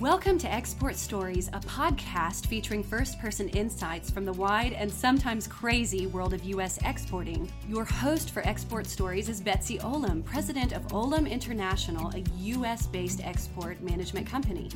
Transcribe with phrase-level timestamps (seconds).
[0.00, 5.46] Welcome to Export Stories, a podcast featuring first person insights from the wide and sometimes
[5.46, 6.78] crazy world of U.S.
[6.86, 7.52] exporting.
[7.68, 12.86] Your host for Export Stories is Betsy Olam, president of Olam International, a U.S.
[12.86, 14.70] based export management company.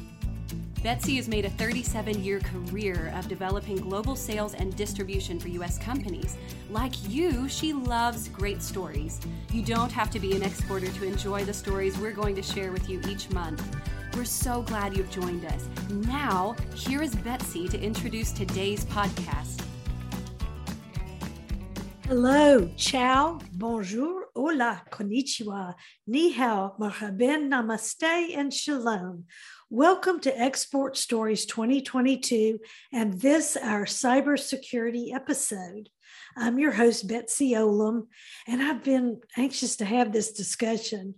[0.82, 5.79] Betsy has made a 37 year career of developing global sales and distribution for U.S.
[5.79, 6.36] companies.
[6.68, 9.22] Like you, she loves great stories.
[9.50, 12.72] You don't have to be an exporter to enjoy the stories we're going to share
[12.72, 13.75] with you each month.
[14.17, 15.69] We're so glad you've joined us.
[15.91, 19.61] Now, here is Betsy to introduce today's podcast.
[22.07, 25.74] Hello, ciao, bonjour, hola, konnichiwa,
[26.07, 29.24] ni hao, marhaban, namaste, and shalom.
[29.69, 32.60] Welcome to Export Stories 2022
[32.93, 35.88] and this our cybersecurity episode.
[36.37, 38.07] I'm your host, Betsy Olam,
[38.46, 41.16] and I've been anxious to have this discussion.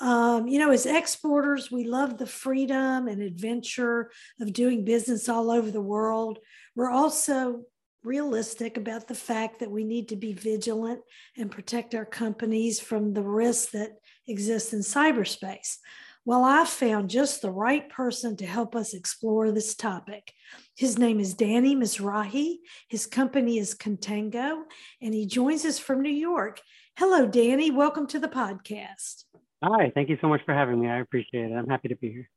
[0.00, 5.50] Um, you know, as exporters, we love the freedom and adventure of doing business all
[5.50, 6.38] over the world.
[6.76, 7.62] We're also
[8.04, 11.00] realistic about the fact that we need to be vigilant
[11.36, 13.90] and protect our companies from the risks that
[14.28, 15.78] exist in cyberspace.
[16.24, 20.30] Well, I found just the right person to help us explore this topic.
[20.76, 22.56] His name is Danny Mizrahi.
[22.88, 24.62] His company is Contango,
[25.00, 26.60] and he joins us from New York.
[26.98, 27.70] Hello, Danny.
[27.70, 29.24] Welcome to the podcast.
[29.62, 30.88] Hi, thank you so much for having me.
[30.88, 31.54] I appreciate it.
[31.54, 32.30] I'm happy to be here.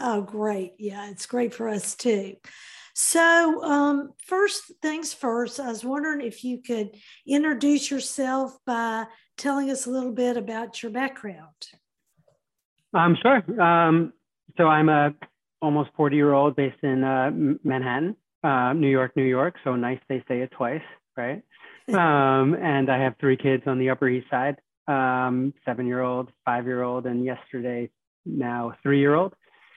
[0.00, 0.74] Oh, great.
[0.78, 2.36] Yeah, it's great for us too.
[2.94, 6.90] So, um, first things first, I was wondering if you could
[7.26, 9.06] introduce yourself by
[9.36, 11.68] telling us a little bit about your background.
[12.94, 13.62] I'm um, sure.
[13.62, 14.12] Um,
[14.56, 15.14] so I'm a
[15.60, 17.30] almost 40 year old based in uh,
[17.64, 19.56] Manhattan, uh, New York, New York.
[19.64, 20.82] So nice they say it twice,
[21.16, 21.42] right?
[21.88, 24.56] um, and I have three kids on the Upper East Side,
[24.88, 27.90] um, seven year old, five year old, and yesterday
[28.24, 29.34] now three year old.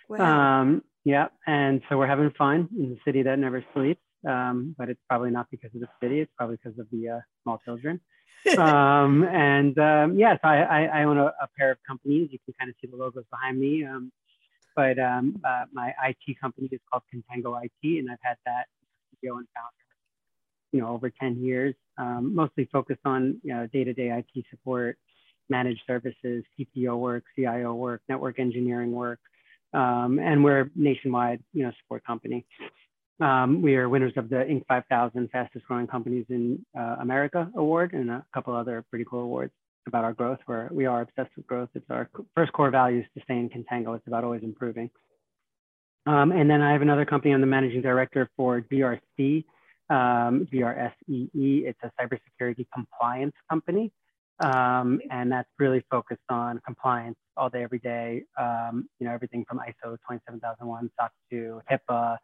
[0.10, 0.62] Wow.
[0.62, 4.02] Um, yeah, and so we're having fun in the city that never sleeps.
[4.28, 7.20] Um, but it's probably not because of the city; it's probably because of the uh,
[7.44, 8.00] small children.
[8.58, 12.30] um, and um, yes, I, I, I own a, a, pair of companies.
[12.32, 13.86] You can kind of see the logos behind me.
[13.86, 14.12] Um,
[14.76, 18.66] but um, uh, my IT company is called Contango IT, and I've had that
[19.14, 19.81] CEO and founder,
[20.72, 24.98] you know, over 10 years, um, mostly focused on you know, day-to-day IT support,
[25.50, 29.20] managed services, CTO work, CIO work, network engineering work,
[29.74, 32.46] um, and we're nationwide, you know, support company.
[33.20, 34.66] Um, we are winners of the Inc.
[34.68, 39.54] 5000 fastest growing companies in uh, America award and a couple other pretty cool awards
[39.88, 41.70] about our growth where we are obsessed with growth.
[41.76, 43.96] It's our first core values to stay in contango.
[43.96, 44.90] It's about always improving.
[46.08, 47.34] Um, and then I have another company.
[47.34, 49.46] I'm the managing director for GRC,
[49.92, 51.30] um, GRSEE.
[51.34, 53.92] It's a cybersecurity compliance company.
[54.40, 58.24] Um, and that's really focused on compliance all day, every day.
[58.40, 62.18] Um, you know, everything from ISO 27001, SOC 2, HIPAA,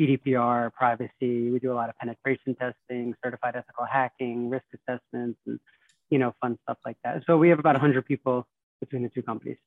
[0.00, 1.50] GDPR, privacy.
[1.50, 5.58] We do a lot of penetration testing, certified ethical hacking, risk assessments, and
[6.10, 7.22] you know, fun stuff like that.
[7.26, 8.46] So we have about 100 people
[8.80, 9.58] between the two companies.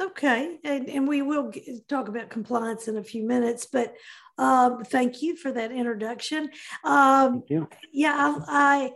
[0.00, 1.52] Okay, and, and we will
[1.88, 3.94] talk about compliance in a few minutes, but
[4.36, 6.50] um, thank you for that introduction.
[6.84, 7.42] Um.
[7.92, 8.92] Yeah, I,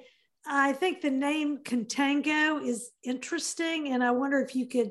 [0.46, 4.90] I think the name Contango is interesting, and I wonder if you could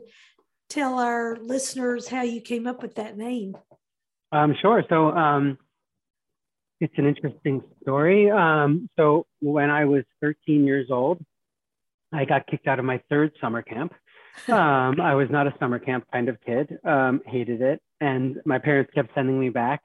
[0.69, 3.55] tell our listeners how you came up with that name.
[4.31, 4.83] Um, sure.
[4.89, 5.57] So um,
[6.79, 8.29] it's an interesting story.
[8.29, 11.23] Um, so when I was 13 years old,
[12.13, 13.93] I got kicked out of my third summer camp.
[14.47, 17.81] Um, I was not a summer camp kind of kid, um, hated it.
[18.01, 19.81] And my parents kept sending me back,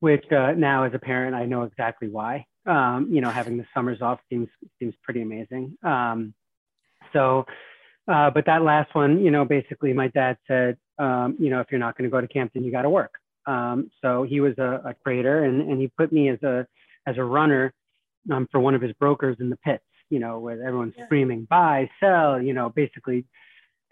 [0.00, 2.46] which uh, now as a parent, I know exactly why.
[2.66, 4.48] Um, you know, having the summers off seems,
[4.78, 5.76] seems pretty amazing.
[5.82, 6.34] Um,
[7.12, 7.46] so,
[8.08, 11.68] uh, but that last one, you know, basically my dad said, um, you know, if
[11.70, 13.14] you're not going to go to camp, then you got to work.
[13.46, 16.66] Um, so he was a, a trader and, and he put me as a,
[17.06, 17.72] as a runner
[18.32, 21.04] um, for one of his brokers in the pits, you know, where everyone's yeah.
[21.06, 23.24] screaming, buy, sell, you know, basically.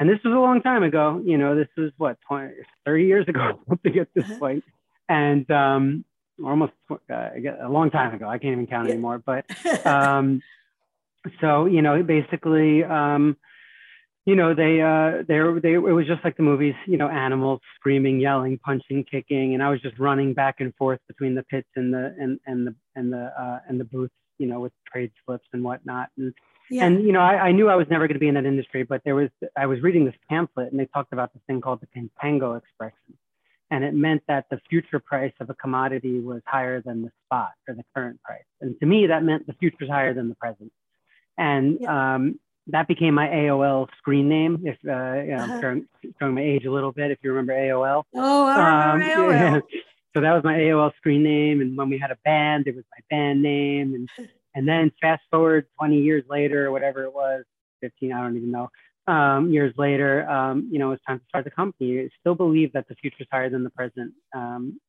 [0.01, 2.53] And this was a long time ago, you know, this was what, 20,
[2.85, 4.57] 30 years ago, something at this uh-huh.
[5.09, 6.03] And uh,
[6.43, 7.31] almost uh,
[7.63, 8.95] a long time ago, I can't even count yeah.
[8.95, 9.23] anymore.
[9.25, 9.45] But
[9.87, 10.43] um,
[11.41, 13.37] so, you know, basically, um,
[14.25, 17.61] you know, they, uh, they, they, it was just like the movies, you know, animals
[17.77, 21.69] screaming, yelling, punching, kicking, and I was just running back and forth between the pits
[21.77, 25.13] and the, and, and the, and the, uh, and the booths, you know, with trade
[25.25, 26.09] slips and whatnot.
[26.17, 26.35] And,
[26.71, 26.87] yeah.
[26.87, 28.83] and, you know, I, I knew I was never going to be in that industry,
[28.83, 31.81] but there was, I was reading this pamphlet and they talked about this thing called
[31.81, 33.19] the contango expression.
[33.71, 37.53] And it meant that the future price of a commodity was higher than the spot
[37.67, 38.45] or the current price.
[38.61, 40.71] And to me, that meant the future is higher than the present.
[41.39, 42.15] And, yeah.
[42.15, 42.39] um,
[42.69, 44.63] that became my AOL screen name.
[44.65, 45.53] If uh, you know, uh-huh.
[45.53, 45.89] I'm showing,
[46.19, 48.05] showing, my age a little bit, if you remember AOL.
[48.15, 49.63] Oh, I remember um, AOL.
[49.71, 49.81] Yeah.
[50.15, 52.85] So that was my AOL screen name, and when we had a band, it was
[52.93, 54.09] my band name, and
[54.55, 57.45] and then fast forward 20 years later, whatever it was,
[57.81, 58.71] 15, I don't even know.
[59.07, 62.09] Um, years later, um, you know, it's time to start the company.
[62.21, 64.13] Still believe that the future is higher than the present.
[64.35, 64.81] Um,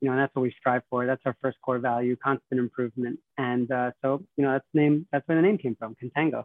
[0.00, 1.06] you know, and that's what we strive for.
[1.06, 3.18] That's our first core value, constant improvement.
[3.36, 5.06] And uh, so, you know, that's name.
[5.12, 6.44] That's where the name came from, Contango.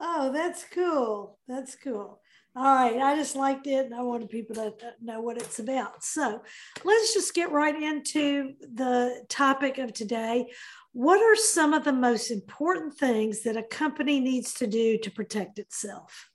[0.00, 1.38] Oh, that's cool.
[1.46, 2.20] That's cool.
[2.56, 2.98] All right.
[2.98, 6.04] I just liked it and I wanted people to know what it's about.
[6.04, 6.42] So
[6.84, 10.50] let's just get right into the topic of today.
[10.94, 15.10] What are some of the most important things that a company needs to do to
[15.10, 16.30] protect itself?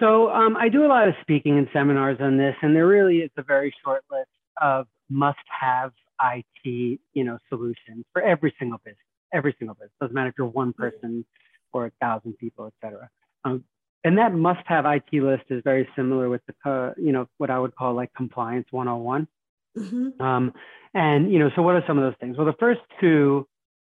[0.00, 3.18] So um, I do a lot of speaking and seminars on this, and there really
[3.18, 4.30] is a very short list
[4.60, 5.92] of must-have
[6.24, 8.98] IT, you know, solutions for every single business.
[9.32, 11.24] Every single business doesn't matter if you're one person
[11.72, 13.08] or a thousand people, et cetera.
[13.44, 13.62] Um,
[14.02, 17.60] and that must-have IT list is very similar with the, uh, you know, what I
[17.60, 19.28] would call like compliance 101.
[19.76, 20.22] Mm-hmm.
[20.22, 20.52] Um,
[20.94, 22.36] and you know, so what are some of those things?
[22.36, 23.46] Well, the first two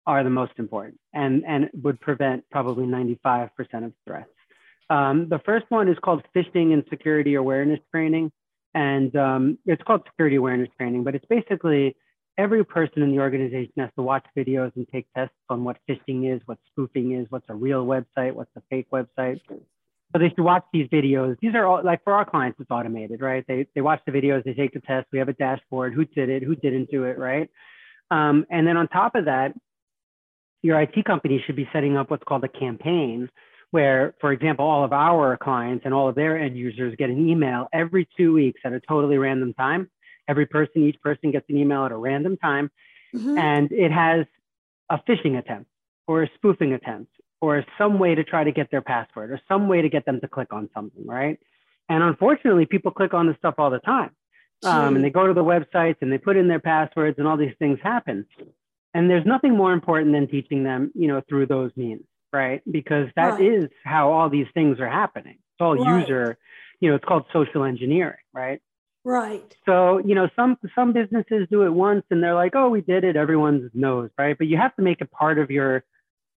[0.05, 3.49] are the most important, and and would prevent probably 95%
[3.85, 4.29] of threats.
[4.89, 8.31] Um, the first one is called phishing and security awareness training,
[8.73, 11.95] and um, it's called security awareness training, but it's basically
[12.37, 16.33] every person in the organization has to watch videos and take tests on what phishing
[16.33, 19.39] is, what spoofing is, what's a real website, what's a fake website.
[20.13, 21.37] So they should watch these videos.
[21.41, 23.45] These are all like for our clients, it's automated, right?
[23.47, 25.07] They they watch the videos, they take the test.
[25.11, 27.49] We have a dashboard, who did it, who didn't do it, right?
[28.09, 29.53] Um, and then on top of that,
[30.61, 33.29] your IT company should be setting up what's called a campaign,
[33.71, 37.29] where, for example, all of our clients and all of their end users get an
[37.29, 39.89] email every two weeks at a totally random time.
[40.27, 42.69] Every person, each person gets an email at a random time,
[43.15, 43.37] mm-hmm.
[43.37, 44.25] and it has
[44.89, 45.69] a phishing attempt
[46.05, 49.67] or a spoofing attempt or some way to try to get their password or some
[49.67, 51.39] way to get them to click on something, right?
[51.89, 54.11] And unfortunately, people click on this stuff all the time.
[54.63, 57.35] Um, and they go to the websites and they put in their passwords and all
[57.35, 58.27] these things happen.
[58.93, 62.61] And there's nothing more important than teaching them, you know, through those means, right?
[62.71, 63.41] Because that right.
[63.41, 65.33] is how all these things are happening.
[65.33, 66.01] It's all right.
[66.01, 66.37] user,
[66.79, 68.61] you know, it's called social engineering, right?
[69.03, 69.55] Right.
[69.65, 73.03] So, you know, some some businesses do it once and they're like, oh, we did
[73.03, 74.37] it, everyone knows, right?
[74.37, 75.83] But you have to make it part of your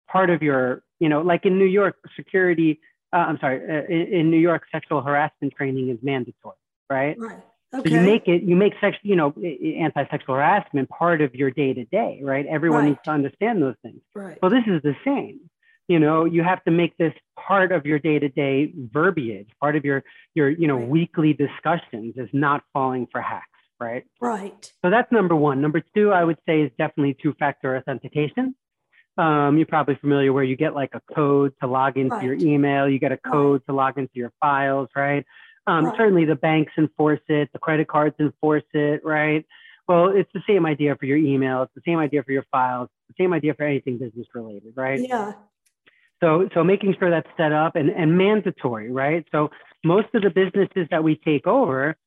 [0.07, 2.80] part of your you know, like in New York, security,
[3.12, 6.56] uh, I'm sorry, uh, in, in, New York, sexual harassment training is mandatory,
[6.89, 7.18] right?
[7.18, 7.39] Right.
[7.74, 7.89] Okay.
[7.89, 9.33] So you make it, you make sex, you know,
[9.80, 12.45] anti-sexual harassment part of your day to day, right?
[12.45, 12.89] Everyone right.
[12.89, 14.01] needs to understand those things.
[14.13, 14.38] Right.
[14.42, 15.39] Well, this is the same.
[15.88, 19.75] You know, you have to make this part of your day to day verbiage, part
[19.75, 20.03] of your
[20.36, 20.88] your you know right.
[20.88, 23.48] weekly discussions is not falling for hacks,
[23.80, 24.03] right?
[24.21, 24.71] Right.
[24.86, 25.62] So that's number one.
[25.62, 28.56] Number two, I would say, is definitely two-factor authentication.
[29.18, 32.24] Um, you're probably familiar where you get like a code to log into right.
[32.24, 33.66] your email, you get a code right.
[33.68, 35.25] to log into your files, right?
[35.68, 35.98] Um, right?
[35.98, 39.46] Certainly the banks enforce it, the credit cards enforce it, right?
[39.88, 42.88] Well, it's the same idea for your email, it's the same idea for your files,
[43.10, 45.00] the same idea for anything business related, right?
[45.02, 45.34] Yeah.
[46.22, 49.25] So, so making sure that's set up and, and mandatory, right?
[49.31, 49.50] So
[49.84, 51.98] most of the businesses that we take over,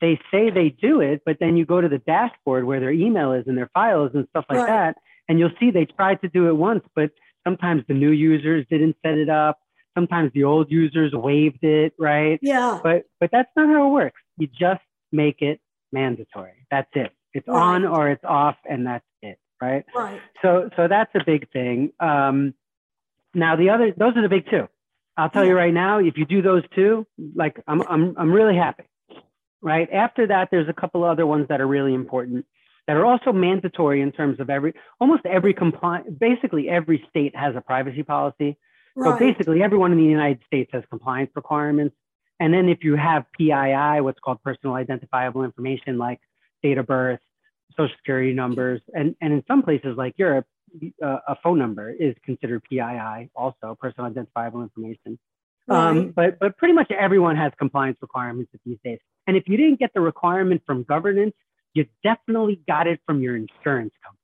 [0.00, 3.32] they say they do it, but then you go to the dashboard where their email
[3.32, 4.96] is and their files and stuff like that
[5.28, 7.10] and you'll see they tried to do it once, but
[7.44, 9.58] sometimes the new users didn't set it up.
[9.96, 12.38] Sometimes the old users waived it, right?
[12.42, 12.80] Yeah.
[12.82, 14.20] But but that's not how it works.
[14.38, 14.80] You just
[15.12, 15.60] make it
[15.92, 16.66] mandatory.
[16.70, 17.12] That's it.
[17.34, 17.60] It's right.
[17.60, 19.84] on or it's off, and that's it, right?
[19.94, 20.20] Right.
[20.40, 21.92] So so that's a big thing.
[22.00, 22.54] Um,
[23.34, 24.68] now the other, those are the big two.
[25.16, 25.50] I'll tell yeah.
[25.50, 28.84] you right now, if you do those two, like I'm I'm I'm really happy.
[29.60, 29.88] Right.
[29.92, 32.46] After that, there's a couple other ones that are really important
[32.92, 37.56] that are also mandatory in terms of every almost every compliant basically every state has
[37.56, 38.58] a privacy policy
[38.94, 39.18] right.
[39.18, 41.96] so basically everyone in the united states has compliance requirements
[42.38, 46.20] and then if you have pii what's called personal identifiable information like
[46.62, 47.20] date of birth
[47.78, 50.44] social security numbers and, and in some places like europe
[51.02, 55.18] uh, a phone number is considered pii also personal identifiable information
[55.70, 55.88] um, right.
[55.88, 59.78] um, but but pretty much everyone has compliance requirements these days and if you didn't
[59.78, 61.32] get the requirement from governance
[61.74, 64.18] you definitely got it from your insurance company,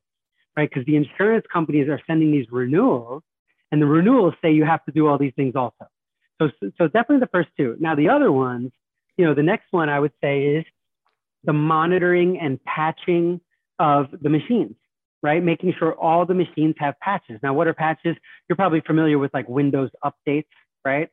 [0.56, 0.68] right?
[0.68, 3.22] Because the insurance companies are sending these renewals,
[3.70, 5.86] and the renewals say you have to do all these things also.
[6.40, 7.76] So, so definitely the first two.
[7.80, 8.70] Now, the other ones,
[9.16, 10.64] you know, the next one I would say is
[11.44, 13.40] the monitoring and patching
[13.78, 14.74] of the machines,
[15.22, 15.42] right?
[15.42, 17.40] Making sure all the machines have patches.
[17.42, 18.16] Now, what are patches?
[18.48, 20.46] You're probably familiar with like Windows updates,
[20.84, 21.08] right?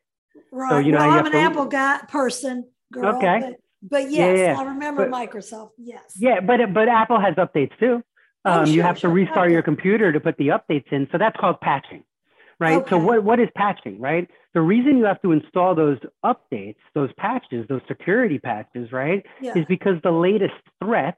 [0.52, 0.70] Right.
[0.70, 1.38] So, you know, well, I'm an to...
[1.40, 2.68] Apple guy person.
[2.92, 3.56] Girl, okay.
[3.90, 4.60] But yes, yeah, yeah.
[4.60, 5.72] I remember but, Microsoft.
[5.78, 6.16] Yes.
[6.18, 8.04] Yeah, but but Apple has updates too.
[8.46, 9.10] Oh, um, oh, sure, you have sure.
[9.10, 9.54] to restart okay.
[9.54, 11.08] your computer to put the updates in.
[11.12, 12.04] So that's called patching,
[12.60, 12.78] right?
[12.78, 12.90] Okay.
[12.90, 14.30] So what, what is patching, right?
[14.54, 19.58] The reason you have to install those updates, those patches, those security patches, right, Yeah.
[19.58, 21.18] is because the latest threat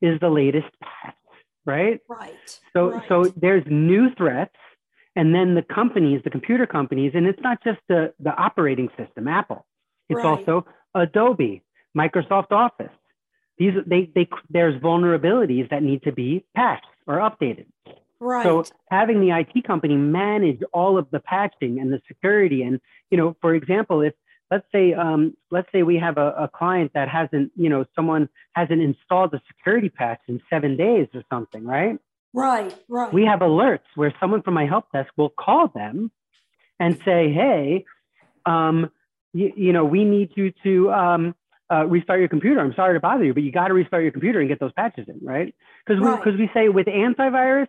[0.00, 1.14] is the latest patch,
[1.64, 2.00] right?
[2.08, 2.60] Right.
[2.72, 3.02] So right.
[3.08, 4.54] so there's new threats,
[5.16, 9.26] and then the companies, the computer companies, and it's not just the the operating system,
[9.26, 9.66] Apple.
[10.08, 10.26] It's Right.
[10.26, 11.62] also Adobe,
[11.96, 12.92] Microsoft Office.
[13.58, 17.66] These they they there's vulnerabilities that need to be patched or updated.
[18.20, 18.44] right.
[18.44, 23.16] So having the IT company manage all of the patching and the security, and you
[23.16, 24.12] know, for example, if
[24.50, 28.28] let's say um, let's say we have a, a client that hasn't, you know, someone
[28.52, 31.98] hasn't installed the security patch in seven days or something, right?
[32.34, 32.74] right.
[32.88, 33.12] Right.
[33.12, 36.10] We have alerts where someone from my help desk will call them
[36.78, 37.86] and say, "Hey,
[38.44, 38.90] um,
[39.32, 41.34] you, you know, we need you to um,
[41.72, 42.60] uh, restart your computer.
[42.60, 44.72] I'm sorry to bother you, but you got to restart your computer and get those
[44.72, 45.54] patches in, right?
[45.84, 46.22] Because Right.
[46.22, 47.68] because we, say with antivirus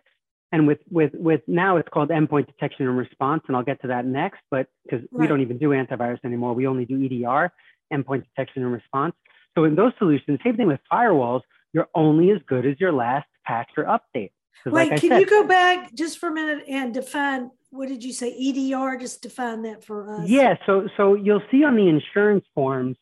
[0.52, 3.88] and with with with now it's called endpoint detection and response, and I'll get to
[3.88, 4.40] that next.
[4.50, 7.52] But because we don't even do antivirus anymore, we only do EDR,
[7.92, 9.14] endpoint detection and response.
[9.56, 11.42] So in those solutions, same thing with firewalls.
[11.72, 14.30] You're only as good as your last patch or update.
[14.64, 17.88] Wait, like I can said, you go back just for a minute and define what
[17.88, 18.32] did you say?
[18.32, 18.96] EDR?
[18.96, 20.28] Just define that for us.
[20.28, 22.96] Yeah, so so you'll see on the insurance forms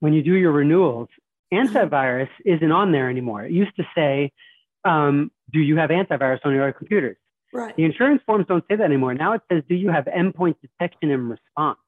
[0.00, 1.08] when you do your renewals,
[1.52, 3.44] antivirus isn't on there anymore.
[3.44, 4.32] It used to say,
[4.84, 7.16] um, "Do you have antivirus on your computers?"
[7.52, 7.74] Right.
[7.76, 9.14] The insurance forms don't say that anymore.
[9.14, 11.78] Now it says, "Do you have endpoint detection and response?"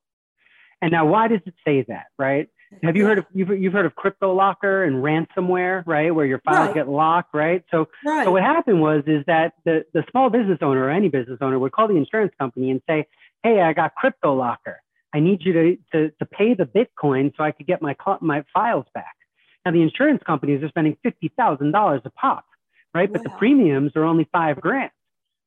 [0.82, 2.06] And now, why does it say that?
[2.18, 2.48] Right?
[2.84, 3.08] Have you Yeah.
[3.08, 6.14] heard of you've, you've heard of crypto locker and ransomware, right?
[6.14, 6.74] Where your files Right.
[6.74, 7.64] get locked, right?
[7.70, 8.24] So Right.
[8.24, 11.58] so what happened was is that the, the small business owner or any business owner
[11.58, 13.06] would call the insurance company and say,
[13.42, 14.80] "Hey, I got crypto locker.
[15.12, 18.44] I need you to, to, to pay the Bitcoin so I could get my my
[18.52, 19.14] files back."
[19.64, 22.44] Now the insurance companies are spending fifty thousand dollars a pop,
[22.94, 23.12] right?
[23.12, 24.90] But the premiums are only five grand,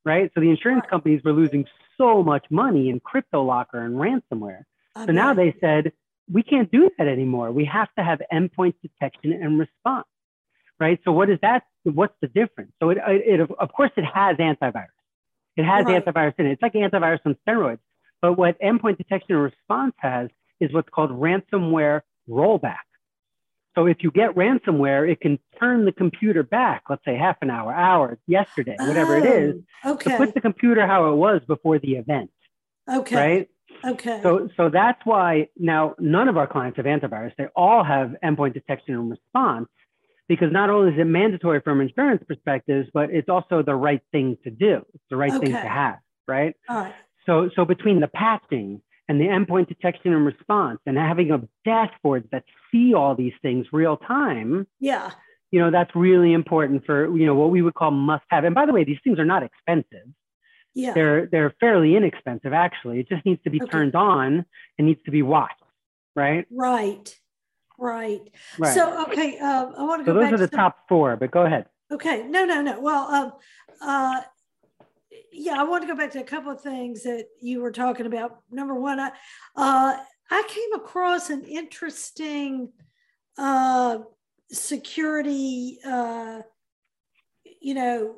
[0.05, 0.32] right?
[0.36, 1.65] So the insurance companies were losing
[1.98, 4.63] so much money in crypto locker and ransomware.
[4.96, 5.91] So now they said,
[6.32, 7.51] we can't do that anymore.
[7.51, 10.08] We have to have endpoint detection and response,
[10.79, 11.00] right?
[11.03, 11.63] So what is that?
[11.84, 12.72] What's the difference?
[12.82, 14.88] So it, it, it of course, it has antivirus.
[15.58, 16.03] It has Right.
[16.05, 16.53] antivirus in it.
[16.53, 17.79] It's like antivirus on steroids.
[18.24, 20.30] But what endpoint detection and response has
[20.62, 22.77] is what's called ransomware rollback.
[23.75, 27.50] So if you get ransomware, it can turn the computer back, let's say half an
[27.50, 30.18] hour, hour, yesterday, whatever it is, Oh, to Okay.
[30.18, 32.32] put the computer how it was before the event,
[32.89, 33.15] okay.
[33.15, 33.50] right?
[33.84, 34.22] Okay.
[34.24, 37.36] So, so that's why now none of our clients have antivirus.
[37.38, 39.68] They all have endpoint detection and response
[40.30, 44.38] because not only is it mandatory from insurance perspectives, but it's also the right thing
[44.46, 44.86] to do.
[44.94, 46.56] It's the right thing to have, right?
[46.70, 46.96] All right.
[47.25, 52.27] So, so between the patching and the endpoint detection and response and having a dashboard
[52.32, 55.12] that see all these things real time, Yeah.
[55.51, 58.44] you know, that's really important for, you know, what we would call must have.
[58.44, 60.08] And by the way, these things are not expensive
[60.74, 60.94] Yeah.
[60.94, 63.72] they're they're fairly inexpensive actually it just needs to be Okay.
[63.72, 64.44] turned on
[64.77, 65.62] and needs to be watched
[66.15, 67.15] right Right.
[67.77, 68.22] Right.
[68.58, 70.77] right So okay, uh, I want to so go those back are the to top
[70.89, 72.80] four but go ahead Okay, no, no, no.
[72.80, 73.34] Well, um,
[73.80, 74.22] uh,
[75.34, 78.06] yeah, I want to go back to a couple of things that you were talking
[78.06, 78.40] about.
[78.52, 79.10] Number one, I,
[79.56, 79.98] uh,
[80.32, 82.72] I came across an interesting
[83.38, 84.00] uh,
[84.52, 86.42] security, uh,
[87.62, 88.16] you know,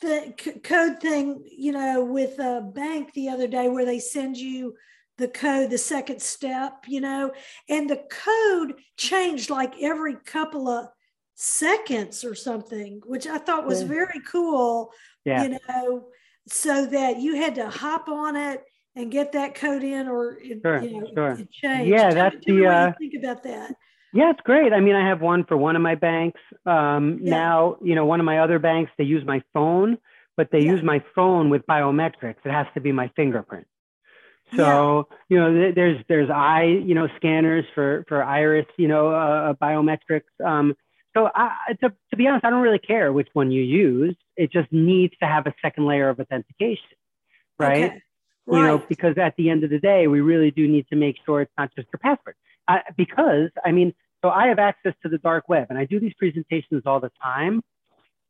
[0.00, 4.36] th- c- code thing, you know, with a bank the other day where they send
[4.36, 4.74] you
[5.18, 7.32] the code, the second step, you know,
[7.68, 10.88] and the code changed like every couple of
[11.34, 13.88] seconds or something, which I thought was Yeah.
[13.88, 14.90] very cool,
[15.24, 16.08] yeah you know,
[16.48, 18.62] so that you had to hop on it
[18.96, 21.32] and get that code in or it, Sure, you know, sure.
[21.32, 21.90] it changed.
[21.90, 23.74] Yeah, that's me- tell me the, uh, think about that.
[24.12, 27.30] yeah it's great i mean i have one for one of my banks um, Yeah.
[27.30, 29.96] now you know one of my other banks they use my phone
[30.36, 30.72] but they Yeah.
[30.72, 33.66] use my phone with biometrics it has to be my fingerprint
[34.56, 39.08] so you know th- there's there's eye you know scanners for for iris you know
[39.08, 40.74] uh, biometrics um,
[41.14, 44.16] so I, to, to be honest i don't really care which one you use.
[44.36, 46.96] It just needs to have a second layer of authentication
[47.58, 47.84] right?
[47.84, 48.00] Okay.
[48.48, 51.16] you know because at the end of the day we really do need to make
[51.24, 52.34] sure it's not just your password.
[52.68, 53.92] Uh, because i mean
[54.22, 57.10] so i have access to the dark web and i do these presentations all the
[57.22, 57.62] time.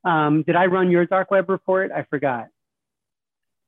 [0.05, 1.93] Um, did i run your dark web report?
[1.93, 2.49] I forgot.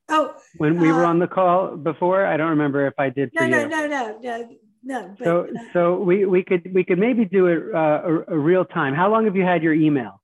[0.09, 2.25] Oh, when we were Uh, on the call before?
[2.25, 3.67] I don't remember if i did for no, you.
[3.69, 5.13] no, no, no, no, no.
[5.17, 8.63] But, so so we, we could we could maybe do it uh, a, a real
[8.63, 10.21] time how long have you had your email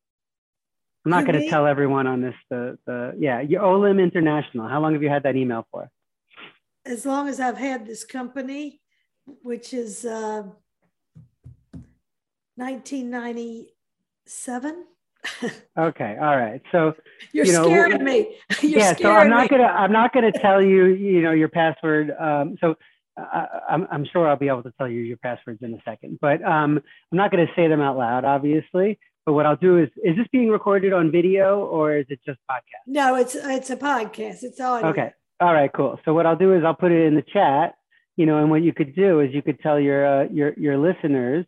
[1.05, 4.79] i'm not going to tell everyone on this the, the yeah your Olam international how
[4.79, 5.89] long have you had that email for
[6.85, 8.81] as long as I've had this company,
[9.43, 10.43] which is uh,
[12.55, 14.85] 1997.
[15.77, 16.63] okay, all right.
[16.71, 16.95] So
[17.31, 18.39] you're you know, scaring me.
[18.61, 22.09] You're yeah, so I'm not gonna I'm not gonna tell you you know your password.
[22.19, 22.73] Um, so
[23.17, 26.43] I'm I'm sure I'll be able to tell you your passwords in a second, but
[26.43, 28.99] um, I'm not gonna say them out loud, obviously.
[29.25, 32.39] But what I'll do is is this being recorded on video or is it just
[32.49, 32.87] podcast?
[32.87, 34.43] No, it's it's a podcast.
[34.43, 34.89] It's audio.
[34.89, 35.11] Okay.
[35.39, 35.71] All right.
[35.73, 35.99] Cool.
[36.05, 37.75] So what I'll do is I'll put it in the chat.
[38.17, 40.77] You know, and what you could do is you could tell your uh, your your
[40.77, 41.45] listeners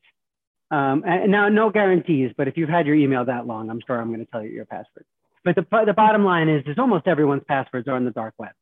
[0.74, 4.02] um, and now, no guarantees, but if you've had your email that long, I'm sure
[4.02, 5.06] I'm going to tell you your password.
[5.46, 8.54] But the, the bottom line is, is almost everyone's passwords are on the dark web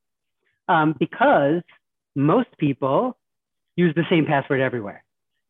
[0.68, 1.62] um, because
[2.16, 3.18] most people
[3.76, 5.04] use the same password everywhere,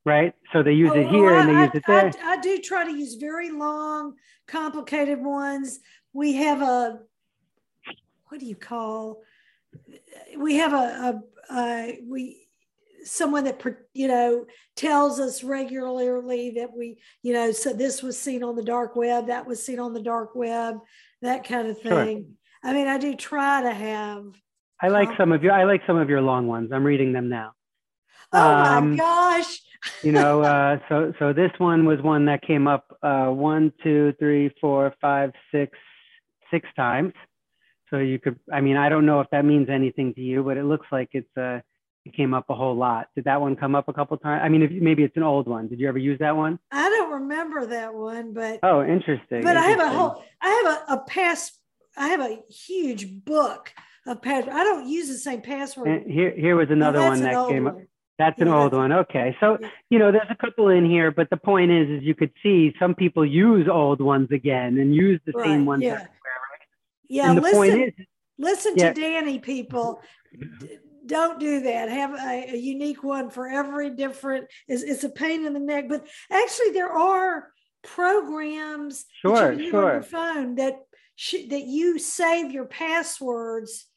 [0.06, 0.34] right?
[0.54, 2.12] So they use oh, it here and they I, use it there.
[2.24, 4.16] I, I, do try to use very long,
[4.48, 5.80] complicated ones.
[6.14, 7.00] We have a,
[8.28, 9.22] what do you call?
[10.38, 12.48] We have a, a, a we
[13.04, 13.62] someone that
[13.94, 18.64] you know tells us regularly that we you know so this was seen on the
[18.64, 20.78] dark web that was seen on the dark web
[21.22, 22.72] that kind of thing sure.
[22.72, 24.26] i mean i do try to have
[24.82, 27.30] i like some of your i like some of your long ones i'm reading them
[27.30, 27.54] now
[28.34, 29.62] oh um, my gosh
[30.04, 34.14] you know uh, so so this one was one that came up uh, one two
[34.20, 35.78] three four five six
[36.52, 37.14] six times
[37.90, 40.58] so you could i mean i don't know if that means anything to you but
[40.58, 41.60] it looks like it's uh,
[42.06, 43.08] it came up a whole lot.
[43.16, 44.42] Did that one come up a couple times?
[44.44, 45.68] I mean, if maybe it's an old one.
[45.68, 46.58] Did you ever use that one?
[46.72, 49.44] I don't remember that one, but oh, interesting.
[49.44, 49.58] But interesting.
[49.58, 51.52] I have a whole, I have a, a pass,
[51.96, 53.72] I have a huge book
[54.08, 54.54] of password.
[54.54, 55.88] I don't use the same password.
[55.88, 57.76] And here, here was another one that came one.
[57.76, 57.82] up.
[58.18, 58.92] That's an yeah, old one.
[58.92, 59.36] Okay.
[59.40, 59.70] So, yeah.
[59.90, 62.74] you know, there's a couple in here, but the point is, is you could see
[62.80, 65.48] some people use old ones again and use the right.
[65.48, 65.94] same ones yeah.
[65.94, 66.68] everywhere, right?
[67.10, 67.30] Yeah.
[67.30, 68.06] And the listen, point is,
[68.38, 70.02] listen to Danny, people
[71.06, 71.90] don't do that.
[71.90, 74.48] Have a, a, unique one for every different.
[74.68, 77.52] It's, it's a pain in the neck, but actually there are
[77.84, 79.86] programs sure, that sure.
[79.88, 80.76] on your phone that
[81.16, 83.88] sh- that you save your passwords,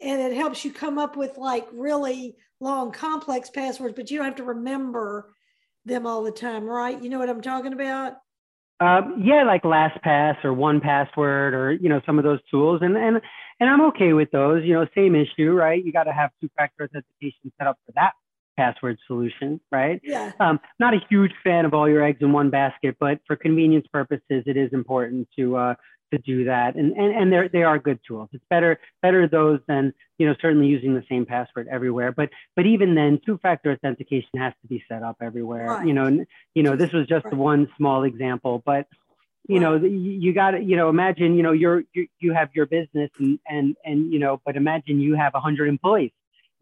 [0.00, 4.26] and it helps you come up with like really long, complex passwords, but you don't
[4.26, 5.32] have to remember
[5.84, 7.00] them all the time, right?
[7.00, 8.14] You know what I'm talking about?
[8.78, 13.20] Um, yeah, like LastPass or 1Password or you know some of those tools, and and
[13.58, 14.64] and I'm okay with those.
[14.64, 15.82] You know, same issue, right?
[15.82, 18.12] You got to have two-factor authentication set up for that
[18.56, 20.00] password solution, right?
[20.02, 20.32] Yeah.
[20.40, 23.86] Um, not a huge fan of all your eggs in one basket, but for convenience
[23.92, 25.74] purposes, it is important to uh,
[26.12, 26.76] to do that.
[26.76, 28.28] And and and they they are good tools.
[28.32, 32.12] It's better better those than you know certainly using the same password everywhere.
[32.12, 35.66] But but even then, two-factor authentication has to be set up everywhere.
[35.66, 35.86] Right.
[35.86, 37.34] You know, and, you know this was just right.
[37.34, 38.86] one small example, but
[39.48, 42.66] you know you got to you know imagine you know you're you, you have your
[42.66, 46.10] business and and and you know but imagine you have 100 employees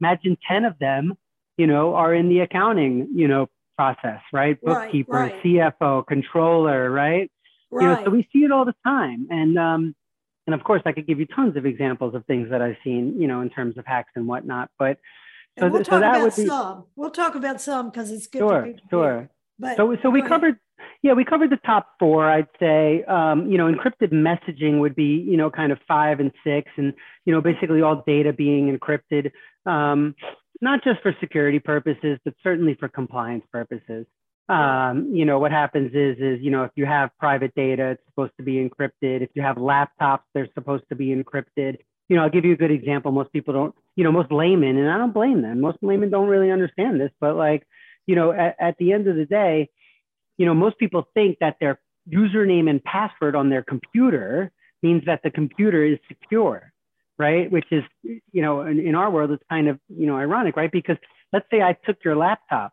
[0.00, 1.16] imagine 10 of them
[1.56, 5.74] you know are in the accounting you know process right bookkeeper right, right.
[5.80, 7.30] cfo controller right
[7.74, 7.82] right.
[7.82, 9.26] You know, so we see it all the time.
[9.30, 9.94] And um,
[10.46, 13.20] and of course, I could give you tons of examples of things that I've seen,
[13.20, 14.70] you know, in terms of hacks and whatnot.
[14.78, 14.98] But
[15.58, 16.84] so, we'll so that would be, some.
[16.96, 18.40] We'll talk about some because it's good.
[18.40, 19.30] Sure, sure.
[19.58, 20.58] But so so we covered.
[21.02, 22.28] Yeah, we covered the top four.
[22.28, 26.32] I'd say, um, you know, encrypted messaging would be, you know, kind of five and
[26.44, 26.92] six, and
[27.24, 29.30] you know, basically all data being encrypted,
[29.66, 30.14] um,
[30.64, 34.06] not just for security purposes, but certainly for compliance purposes.
[34.48, 38.02] Um, you know what happens is is you know if you have private data it's
[38.06, 39.22] supposed to be encrypted.
[39.22, 41.78] If you have laptops they're supposed to be encrypted.
[42.08, 43.10] You know i'll give you a good example.
[43.10, 45.62] Most people don't you know most laymen and i don't blame them.
[45.62, 47.66] Most laymen don't really understand this but like
[48.06, 49.70] you know at, at the end of the day
[50.36, 55.22] you know most people think that their username and password on their computer means that
[55.22, 56.73] the computer is secure
[57.18, 60.56] right which is you know in, in our world it's kind of you know ironic
[60.56, 60.96] right because
[61.32, 62.72] let's say i took your laptop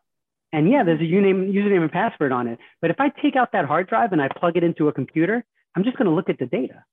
[0.54, 2.60] and yeah, there's a username, username and password on it.
[2.82, 5.46] But if I take out that hard drive and I plug it into a computer,
[5.76, 6.84] I'm just going to look at the data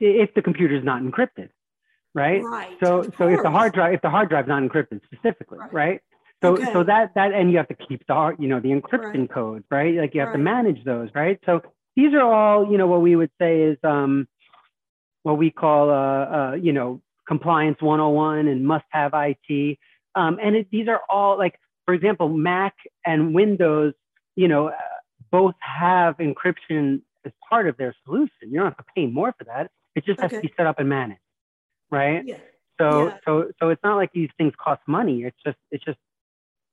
[0.00, 1.50] if the computer is not encrypted,
[2.14, 2.42] right?
[2.42, 2.76] Right.
[2.82, 5.72] So, so if the hard drive, if the hard drive is not encrypted specifically, right?
[5.72, 6.00] right?
[6.42, 6.72] So, okay.
[6.72, 9.30] so that that and you have to keep the hard, you know, the encryption right.
[9.30, 9.94] codes, right?
[9.94, 10.36] Like you have right.
[10.36, 11.38] to manage those, right?
[11.46, 11.62] So
[11.96, 14.28] these are all, you know, what we would say is um,
[15.26, 19.78] what we call, uh, uh, you know, compliance 101 and must have IT.
[20.14, 23.94] Um, and it, these are all like for example, Mac and Windows,
[24.34, 24.72] you know,
[25.30, 28.50] both have encryption as part of their solution.
[28.50, 29.70] You don't have to pay more for that.
[29.94, 30.42] It just has okay.
[30.42, 31.20] to be set up and managed,
[31.90, 32.22] right?
[32.24, 32.38] Yeah.
[32.78, 33.16] So, yeah.
[33.24, 35.22] so, so it's not like these things cost money.
[35.22, 35.98] It's just, it's just,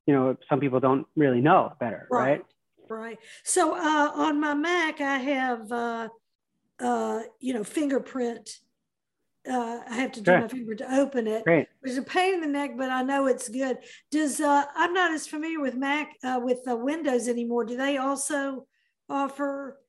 [0.08, 2.44] you know, some people don't really know better, right?
[2.90, 3.00] Right.
[3.00, 3.20] right.
[3.44, 6.10] So, uh, on my Mac, I have, uh,
[6.84, 8.60] uh, you know, fingerprint
[9.50, 10.40] uh, I have to do sure.
[10.40, 11.44] my finger to open it.
[11.44, 11.68] Great.
[11.84, 13.78] It's a pain in the neck, but I know it's good.
[14.10, 17.66] Does uh, I'm not as familiar with Mac uh, with the Windows anymore.
[17.66, 18.68] Do they also
[19.10, 19.80] offer,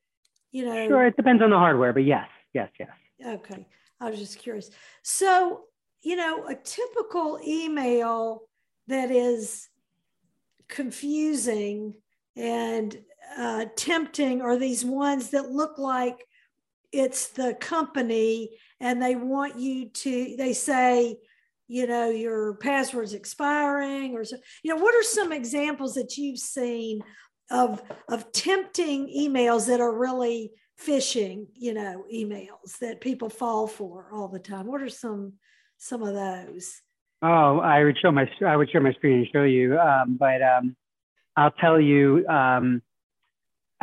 [0.51, 0.87] you know.
[0.87, 2.89] Sure, it depends on the hardware, but yes, yes, yes.
[3.25, 3.65] Okay,
[4.01, 4.69] I was just curious.
[5.03, 5.63] So,
[6.01, 8.41] you know, a typical email
[8.87, 9.69] that is
[10.67, 11.93] confusing
[12.35, 12.97] and
[13.37, 16.25] uh, tempting are these ones that look like
[16.91, 21.17] it's the company and they want you to they say
[21.67, 26.39] you know your password's expiring or so you know what are some examples that you've
[26.39, 27.01] seen
[27.51, 34.09] of of tempting emails that are really phishing you know emails that people fall for
[34.11, 34.67] all the time?
[34.67, 35.33] What are some
[35.77, 36.81] some of those?
[37.21, 40.41] Oh i would show my i would share my screen and show you um, but
[40.41, 40.75] um,
[41.35, 42.81] i'll tell you um,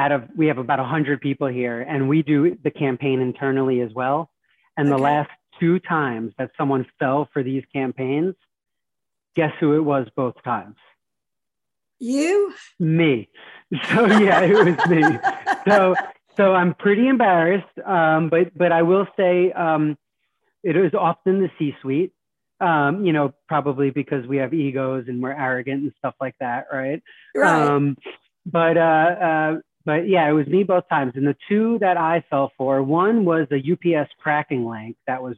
[0.02, 3.92] out of we have about 100 people here and we do the campaign internally as
[3.94, 4.30] well.
[4.76, 4.96] And okay.
[4.96, 8.34] the last two times that someone fell for these campaigns
[9.34, 10.76] guess who it was both times?
[11.98, 12.52] You?
[12.78, 13.28] Me.
[13.94, 15.02] So yeah it was me.
[15.66, 15.94] So
[16.36, 19.96] so i'm pretty embarrassed um, but but i will say um,
[20.62, 22.12] it is often the c suite
[22.60, 26.66] um, you know probably because we have egos and we're arrogant and stuff like that
[26.72, 27.02] right,
[27.34, 27.68] right.
[27.68, 27.96] Um,
[28.44, 31.12] but uh, uh, but yeah, it was me both times.
[31.16, 35.36] And the two that I fell for, one was a UPS tracking link that was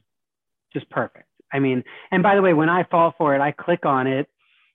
[0.72, 1.28] just perfect.
[1.52, 4.28] I mean, and by the way, when I fall for it, I click on it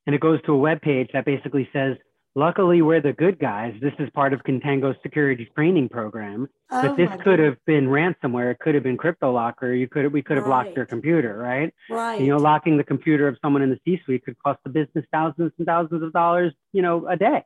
[0.05, 1.97] and it goes to a web page that basically says,
[2.35, 3.73] luckily we're the good guys.
[3.81, 6.47] This is part of Contango's security training program.
[6.71, 8.51] Oh but this could have been ransomware.
[8.51, 9.77] It could have been CryptoLocker.
[9.77, 10.65] You could we could have right.
[10.65, 11.73] locked your computer, right?
[11.89, 12.21] Right.
[12.21, 15.51] you know, locking the computer of someone in the C-suite could cost the business thousands
[15.57, 17.43] and thousands of dollars, you know, a day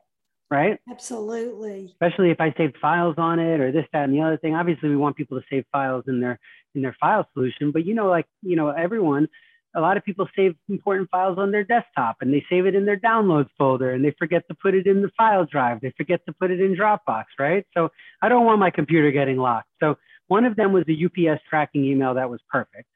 [0.50, 0.78] right?
[0.90, 1.86] Absolutely.
[1.86, 4.54] Especially if I save files on it or this, that, and the other thing.
[4.54, 6.38] Obviously, we want people to save files in their
[6.74, 9.28] in their file solution, but you know, like you know, everyone,
[9.76, 12.84] a lot of people save important files on their desktop and they save it in
[12.84, 15.80] their downloads folder and they forget to put it in the file drive.
[15.80, 17.66] They forget to put it in Dropbox, right?
[17.74, 17.90] So
[18.22, 19.68] I don't want my computer getting locked.
[19.80, 19.96] So
[20.28, 22.86] one of them was a UPS tracking email that was perfect.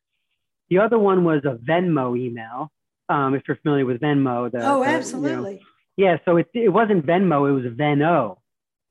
[0.70, 2.70] The other one was a Venmo email.
[3.08, 5.52] Um, if you're familiar with Venmo, the, oh, absolutely.
[5.52, 5.64] You know,
[5.98, 8.38] yeah, so it, it wasn't Venmo, it was Venno,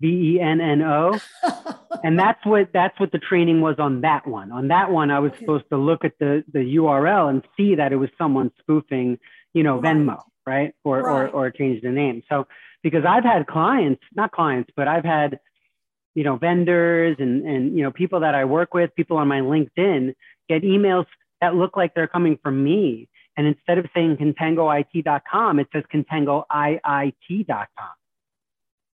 [0.01, 1.17] V E N N O.
[2.03, 4.51] and that's what that's what the training was on that one.
[4.51, 5.39] On that one, I was okay.
[5.39, 9.19] supposed to look at the the URL and see that it was someone spoofing,
[9.53, 9.95] you know, right.
[9.95, 10.73] Venmo, right?
[10.83, 11.33] Or, right.
[11.33, 12.23] or or change the name.
[12.27, 12.45] So
[12.83, 15.39] because I've had clients, not clients, but I've had,
[16.13, 19.39] you know, vendors and and you know people that I work with, people on my
[19.39, 20.13] LinkedIn
[20.49, 21.05] get emails
[21.39, 27.89] that look like they're coming from me and instead of saying contangoit.com, it says contangoiit.com.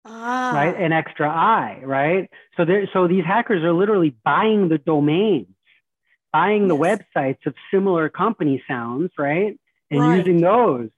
[0.05, 0.51] Ah.
[0.53, 0.77] Right?
[0.77, 2.29] An extra I, right?
[2.57, 5.55] So there, so these hackers are literally buying the domains,
[6.33, 6.99] buying the yes.
[7.17, 9.57] websites of similar company sounds, right?
[9.93, 10.17] And right.
[10.17, 10.91] using those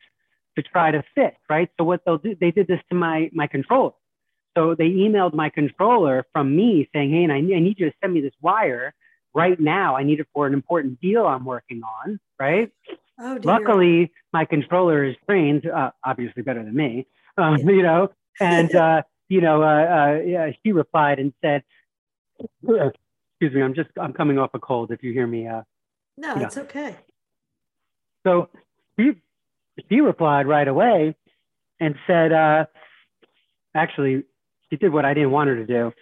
[0.57, 1.68] to try to fit, right?
[1.78, 3.92] So what they'll do, they did this to my my controller.
[4.57, 7.96] So they emailed my controller from me saying, "Hey, and I, I need you to
[8.00, 8.94] send me this wire
[9.35, 9.96] right now.
[9.96, 12.70] I need it for an important deal I'm working on, right?"
[13.18, 17.07] Oh, Luckily, my controller is trained, uh, obviously better than me,
[17.38, 21.62] um, you know, and, uh, you know, uh, uh, yeah, she replied and said,
[22.38, 25.46] excuse me, I'm just, I'm coming off a cold if you hear me.
[25.46, 25.62] Uh,
[26.16, 26.62] no, it's know.
[26.62, 26.96] okay.
[28.24, 28.48] So
[28.98, 29.12] she,
[29.88, 31.14] she replied right away
[31.81, 32.66] and said, uh,
[33.74, 34.24] actually,
[34.70, 35.92] she did what I didn't want her to do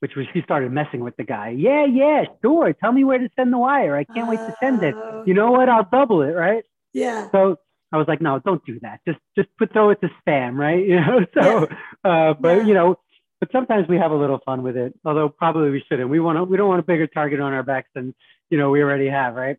[0.00, 1.50] which was she started messing with the guy.
[1.50, 2.72] Yeah, yeah, sure.
[2.72, 3.96] Tell me where to send the wire.
[3.96, 4.94] I can't uh, wait to send it.
[4.96, 5.24] Oh.
[5.26, 5.68] You know what?
[5.68, 6.64] I'll double it, right?
[6.92, 7.28] Yeah.
[7.30, 7.56] So
[7.92, 9.00] I was like, no, don't do that.
[9.06, 10.84] Just just put throw it to spam, right?
[10.86, 11.26] You know.
[11.34, 11.68] So,
[12.04, 12.10] yeah.
[12.10, 12.62] uh, but yeah.
[12.64, 12.96] you know,
[13.40, 14.94] but sometimes we have a little fun with it.
[15.04, 16.08] Although probably we shouldn't.
[16.08, 16.44] We want to.
[16.44, 18.14] We don't want a bigger target on our backs than
[18.50, 19.56] you know we already have, right?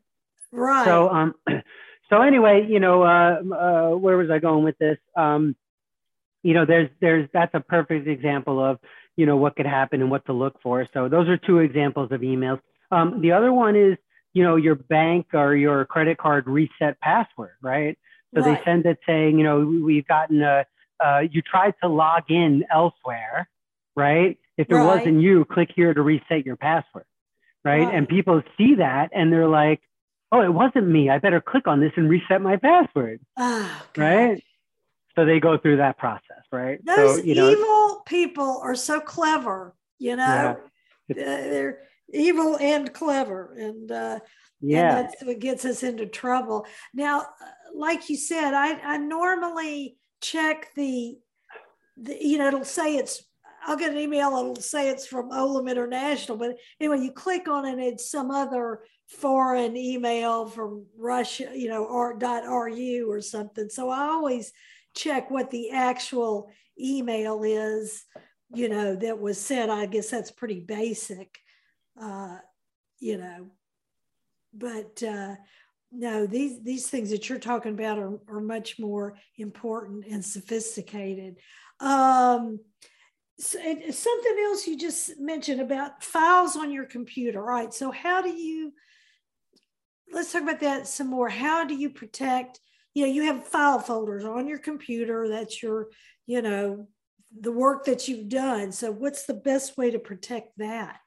[0.52, 0.86] Right.
[0.86, 1.36] So um,
[2.10, 4.98] so anyway, you know, uh, uh, where was I going with this?
[5.16, 5.56] Um,
[6.44, 8.80] you know, there's there's that's a perfect example of
[9.18, 10.88] you know what could happen and what to look for.
[10.94, 12.62] So those are two examples of emails.
[12.92, 13.98] Um, the other one is
[14.34, 17.98] you know your bank or your credit card reset password, right?
[18.34, 18.58] So right.
[18.58, 20.66] they send it saying you know we've gotten a
[21.04, 23.50] uh, you tried to log in elsewhere,
[23.96, 24.38] right?
[24.58, 24.86] If it right.
[24.86, 27.06] wasn't you, click here to reset your password,
[27.64, 27.84] right?
[27.84, 27.94] right?
[27.94, 29.82] And people see that and they're like,
[30.32, 31.10] oh, it wasn't me.
[31.10, 34.44] I better click on this and reset my password, oh, right?
[35.18, 36.80] So they go through that process, right?
[36.86, 40.58] Those so, you know, evil people are so clever, you know.
[41.08, 41.16] Yeah.
[41.16, 41.80] They're
[42.14, 44.20] evil and clever, and uh,
[44.62, 46.68] yeah, and that's what gets us into trouble.
[46.94, 47.24] Now, uh,
[47.74, 51.18] like you said, I I normally check the,
[52.00, 53.24] the you know, it'll say it's
[53.66, 54.38] I'll get an email.
[54.38, 58.82] It'll say it's from Olam International, but anyway, you click on it, it's some other
[59.08, 63.70] foreign email from Russia, you know, or .ru or something.
[63.70, 64.52] So I always
[64.98, 68.04] check what the actual email is
[68.54, 69.70] you know, that was said.
[69.70, 71.38] I guess that's pretty basic,
[72.02, 72.38] uh,
[73.00, 73.48] you know.
[74.54, 75.36] But uh,
[75.92, 81.38] no, these these things that you're talking about are, are much more important and sophisticated.
[81.80, 82.60] Um,
[83.40, 83.60] so
[83.92, 87.74] something else you just mentioned about files on your computer, right?
[87.74, 88.74] So how do you?
[90.10, 91.28] Let's talk about that some more.
[91.28, 92.62] How do you protect?
[92.98, 95.30] You know, you have file folders on your computer.
[95.30, 95.90] That's your,
[96.26, 96.88] you know,
[97.40, 98.72] the work that you've done.
[98.72, 101.02] So what's the best way to protect that?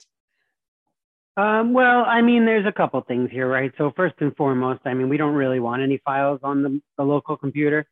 [1.36, 3.72] Um, well, I mean, there's a couple things here, right?
[3.76, 7.02] So first and foremost, I mean, we don't really want any files on the, the
[7.02, 7.84] local computer,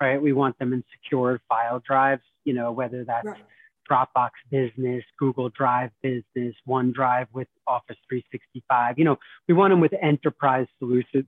[0.00, 0.20] right?
[0.20, 3.44] We want them in secure file drives, you know, whether that's right.
[3.88, 8.98] Dropbox Business, Google Drive Business, OneDrive with Office 365.
[8.98, 11.26] You know, we want them with enterprise solutions.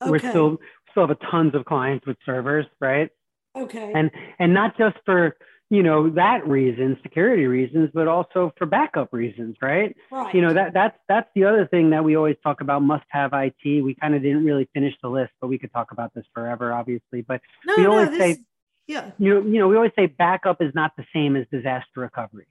[0.00, 0.10] Okay.
[0.10, 0.58] We're still
[0.96, 3.10] still have a tons of clients with servers, right?
[3.54, 3.92] Okay.
[3.94, 5.36] And and not just for
[5.68, 9.96] you know that reason security reasons but also for backup reasons right?
[10.12, 13.04] right you know that that's that's the other thing that we always talk about must
[13.08, 16.14] have it we kind of didn't really finish the list but we could talk about
[16.14, 18.42] this forever obviously but no, we always no, this, say
[18.86, 21.98] yeah you know you know we always say backup is not the same as disaster
[21.98, 22.46] recovery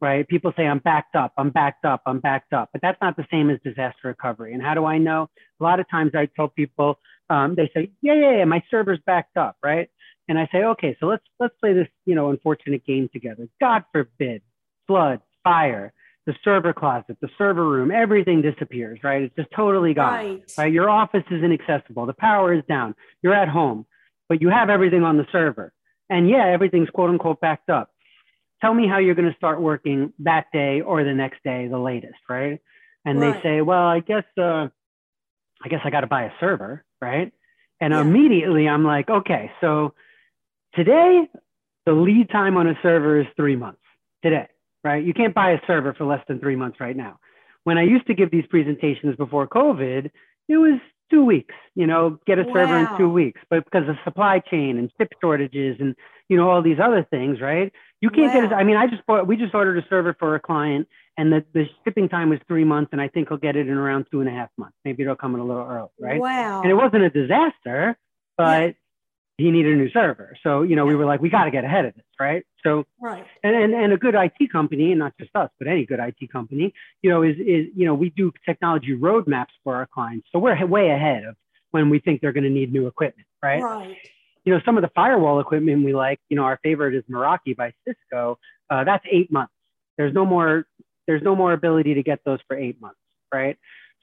[0.00, 3.16] right people say i'm backed up i'm backed up i'm backed up but that's not
[3.16, 5.28] the same as disaster recovery and how do i know
[5.60, 6.98] a lot of times i tell people
[7.30, 9.90] um, they say yeah yeah yeah my server's backed up right
[10.28, 13.48] and I say, okay, so let's let's play this, you know, unfortunate game together.
[13.60, 14.42] God forbid,
[14.86, 15.92] flood, fire,
[16.26, 19.22] the server closet, the server room, everything disappears, right?
[19.22, 20.12] It's just totally gone.
[20.12, 20.52] Right.
[20.58, 20.72] right?
[20.72, 22.04] Your office is inaccessible.
[22.04, 22.94] The power is down.
[23.22, 23.86] You're at home,
[24.28, 25.72] but you have everything on the server.
[26.10, 27.90] And yeah, everything's quote unquote backed up.
[28.60, 31.78] Tell me how you're going to start working that day or the next day, the
[31.78, 32.60] latest, right?
[33.04, 33.34] And right.
[33.34, 34.68] they say, well, I guess, uh,
[35.62, 37.32] I guess I got to buy a server, right?
[37.80, 38.00] And yeah.
[38.00, 39.94] immediately I'm like, okay, so
[40.74, 41.28] Today,
[41.86, 43.80] the lead time on a server is three months
[44.22, 44.46] today,
[44.84, 45.04] right?
[45.04, 47.18] You can't buy a server for less than three months right now.
[47.64, 50.10] When I used to give these presentations before COVID,
[50.48, 50.78] it was
[51.10, 52.54] two weeks, you know, get a wow.
[52.54, 53.40] server in two weeks.
[53.50, 55.94] But because of supply chain and chip shortages and,
[56.28, 57.72] you know, all these other things, right?
[58.00, 58.48] You can't wow.
[58.48, 61.32] get, I mean, I just bought, we just ordered a server for a client and
[61.32, 64.06] the, the shipping time was three months and I think he'll get it in around
[64.10, 64.76] two and a half months.
[64.84, 66.20] Maybe it'll come in a little early, right?
[66.20, 66.62] Wow.
[66.62, 67.98] And it wasn't a disaster,
[68.36, 68.72] but yeah
[69.38, 70.36] he needed a new server.
[70.42, 72.44] So, you know, we were like, we got to get ahead of this, right?
[72.64, 73.24] So, right.
[73.44, 76.30] And, and, and a good IT company, and not just us, but any good IT
[76.32, 80.26] company, you know, is, is, you know, we do technology roadmaps for our clients.
[80.32, 81.36] So we're way ahead of
[81.70, 83.62] when we think they're going to need new equipment, right?
[83.62, 83.96] Right.
[84.48, 87.54] You know, some of the firewall equipment we like, you know, our favorite is Meraki
[87.54, 88.38] by Cisco.
[88.70, 89.52] Uh, that's eight months.
[89.98, 90.64] There's no more,
[91.06, 92.96] there's no more ability to get those for eight months,
[93.30, 93.58] right?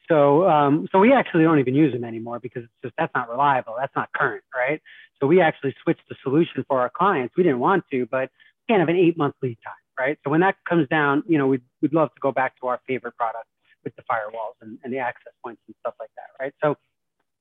[0.08, 3.28] So, um, so we actually don't even use them anymore because it's just that's not
[3.28, 3.74] reliable.
[3.76, 4.84] That's not current, right?
[5.20, 7.34] So we actually switched the solution for our clients.
[7.36, 10.20] We didn't want to, but we can't have an eight month lead time, right?
[10.24, 12.80] So when that comes down, you know, we'd, we'd love to go back to our
[12.88, 13.48] favorite product
[13.84, 16.54] with the firewalls and, and the access points and stuff like that, right?
[16.64, 16.76] So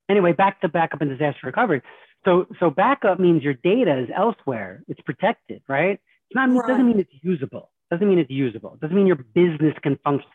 [0.08, 1.82] anyway, back to backup and disaster recovery.
[2.24, 4.82] So, so backup means your data is elsewhere.
[4.88, 6.00] It's protected, right?
[6.30, 6.66] It's not, right.
[6.66, 7.70] doesn't mean it's usable.
[7.90, 8.78] Doesn't mean it's usable.
[8.80, 10.30] Doesn't mean your business can function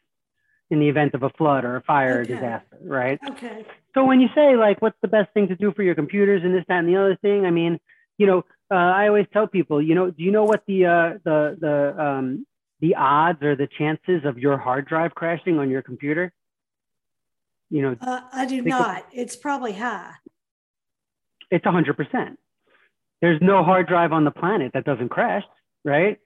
[0.69, 2.34] in the event of a flood or a fire okay.
[2.34, 3.19] or disaster, right?
[3.32, 3.65] Okay.
[3.95, 6.54] So when you say like, what's the best thing to do for your computers and
[6.54, 7.80] this, that, and the other thing, I mean,
[8.17, 11.17] you know, uh, I always tell people, you know, do you know what the uh,
[11.23, 12.45] the the um,
[12.82, 16.32] the odds or the chances of your hard drive crashing on your computer?
[17.71, 19.06] You know, uh, I do not.
[19.12, 20.12] it's probably high.
[21.51, 22.39] It's hundred percent.
[23.21, 25.43] There's no hard drive on the planet that doesn't crash,
[25.83, 26.19] right?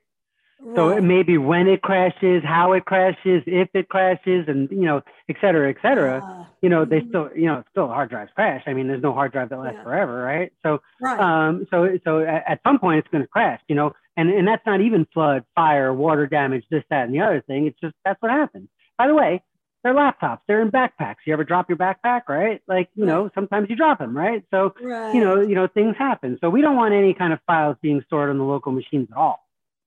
[0.76, 4.86] So it may be when it crashes, how it crashes, if it crashes, and you
[4.86, 6.24] know, et cetera, et cetera.
[6.24, 7.10] Uh, you know, they mm-hmm.
[7.10, 8.64] still, you know, still hard drives crash.
[8.66, 9.84] I mean, there's no hard drive that lasts yeah.
[9.84, 10.54] forever, right?
[10.64, 11.20] So, right.
[11.20, 13.60] um, so, so at, at some point it's going to crash.
[13.68, 17.20] You know, and and that's not even flood, fire, water damage, this, that, and the
[17.20, 17.66] other thing.
[17.68, 18.70] It's just that's what happens.
[18.98, 19.44] By the way,
[19.84, 20.40] they're laptops.
[20.48, 21.18] They're in backpacks.
[21.26, 22.62] You ever drop your backpack, right?
[22.68, 24.44] Like, you know, sometimes you drop them, right?
[24.52, 25.14] So, right.
[25.14, 26.38] you know, you know, things happen.
[26.42, 29.18] So we don't want any kind of files being stored on the local machines at
[29.18, 29.44] all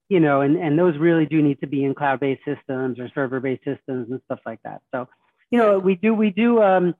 [0.08, 3.64] you know, and, and those really do need to be in cloud-based systems or server-based
[3.64, 4.80] systems and stuff like that.
[4.94, 5.08] So,
[5.50, 6.94] you know, we do we do um,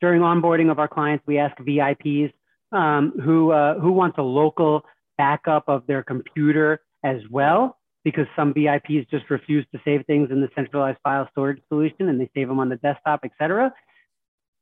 [0.00, 2.32] during onboarding of our clients, we ask VIPs
[2.72, 4.82] um, who uh, who wants a local
[5.18, 10.40] backup of their computer as well, because some VIPs just refuse to save things in
[10.40, 13.72] the centralized file storage solution and they save them on the desktop, et cetera.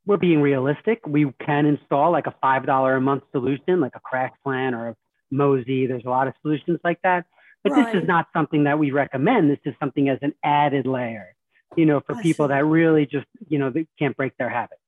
[0.05, 0.99] We're being realistic.
[1.05, 4.95] We can install like a five dollar a month solution, like a CrashPlan or a
[5.31, 5.87] Mozy.
[5.87, 7.25] There's a lot of solutions like that
[7.63, 7.93] but right.
[7.93, 9.49] this is not something that we recommend.
[9.49, 11.35] This is something as an added layer,
[11.75, 12.53] you know, for I people see.
[12.53, 14.81] that really just, you know, they can't break their habits.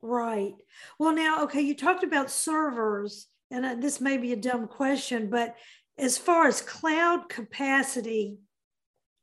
[0.00, 0.54] Right.
[0.98, 5.28] Well, now, okay, you talked about servers, and uh, this may be a dumb question,
[5.30, 5.56] but
[5.98, 8.38] as far as cloud capacity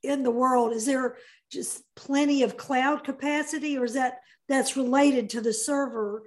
[0.03, 1.17] in the world, is there
[1.51, 6.23] just plenty of cloud capacity, or is that that's related to the server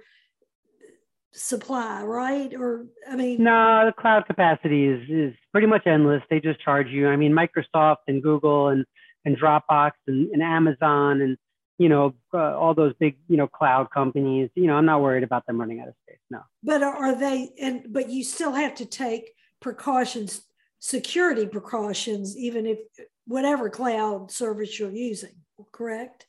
[1.33, 2.53] supply, right?
[2.53, 6.21] Or I mean, no, the cloud capacity is is pretty much endless.
[6.29, 7.09] They just charge you.
[7.09, 8.85] I mean, Microsoft and Google and
[9.25, 11.37] and Dropbox and, and Amazon and
[11.77, 14.49] you know uh, all those big you know cloud companies.
[14.55, 16.19] You know, I'm not worried about them running out of space.
[16.29, 16.41] No.
[16.63, 17.49] But are they?
[17.59, 19.31] And but you still have to take
[19.61, 20.41] precautions,
[20.79, 22.79] security precautions, even if
[23.27, 25.35] whatever cloud service you're using.
[25.71, 26.27] Correct.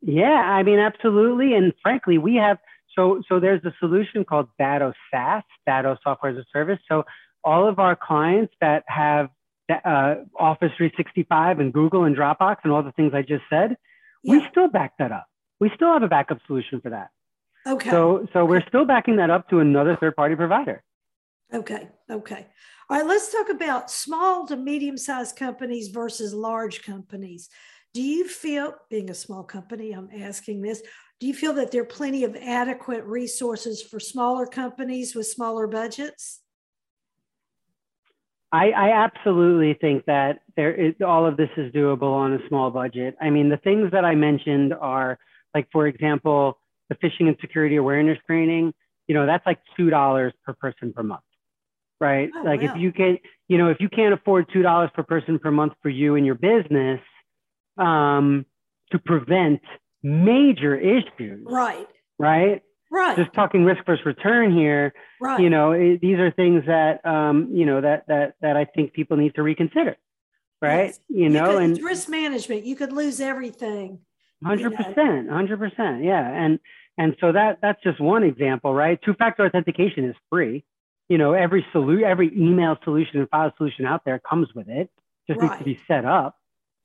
[0.00, 1.54] Yeah, I mean, absolutely.
[1.54, 2.58] And frankly, we have
[2.96, 6.78] so so there's a solution called Datto SaaS, Datto Software as a Service.
[6.88, 7.04] So
[7.44, 9.30] all of our clients that have
[9.70, 13.76] uh, Office 365 and Google and Dropbox and all the things I just said,
[14.22, 14.34] yeah.
[14.34, 15.26] we still back that up.
[15.60, 17.10] We still have a backup solution for that.
[17.66, 17.90] Okay.
[17.90, 20.82] So so we're still backing that up to another third party provider.
[21.54, 21.88] Okay.
[22.10, 22.46] Okay.
[22.88, 23.06] All right.
[23.06, 27.48] Let's talk about small to medium sized companies versus large companies.
[27.94, 30.82] Do you feel, being a small company, I'm asking this,
[31.20, 35.66] do you feel that there are plenty of adequate resources for smaller companies with smaller
[35.66, 36.40] budgets?
[38.50, 42.70] I, I absolutely think that there is, all of this is doable on a small
[42.70, 43.16] budget.
[43.20, 45.18] I mean, the things that I mentioned are
[45.54, 48.74] like, for example, the phishing and security awareness training.
[49.06, 51.22] You know, that's like two dollars per person per month,
[52.02, 52.30] right?
[52.36, 52.74] Oh, like wow.
[52.74, 55.72] if you can, you know, if you can't afford two dollars per person per month
[55.82, 57.00] for you and your business,
[57.78, 58.44] um,
[58.90, 59.62] to prevent
[60.02, 61.46] major issues.
[61.46, 61.88] Right.
[62.18, 62.62] Right.
[62.90, 63.16] Right.
[63.16, 64.92] Just talking risk versus return here.
[65.18, 65.40] Right.
[65.40, 68.92] You know, it, these are things that um, you know that that that I think
[68.92, 69.96] people need to reconsider.
[70.60, 70.86] Right.
[70.86, 71.00] Yes.
[71.08, 72.64] You know, you could, and risk management.
[72.64, 74.00] You could lose everything.
[74.44, 75.30] Hundred percent.
[75.30, 76.04] Hundred percent.
[76.04, 76.28] Yeah.
[76.28, 76.58] And
[76.98, 79.00] and so that that's just one example, right?
[79.02, 80.64] Two-factor authentication is free.
[81.08, 84.90] You know, every solution, every email solution and file solution out there comes with it.
[85.28, 85.50] Just right.
[85.50, 86.36] needs to be set up,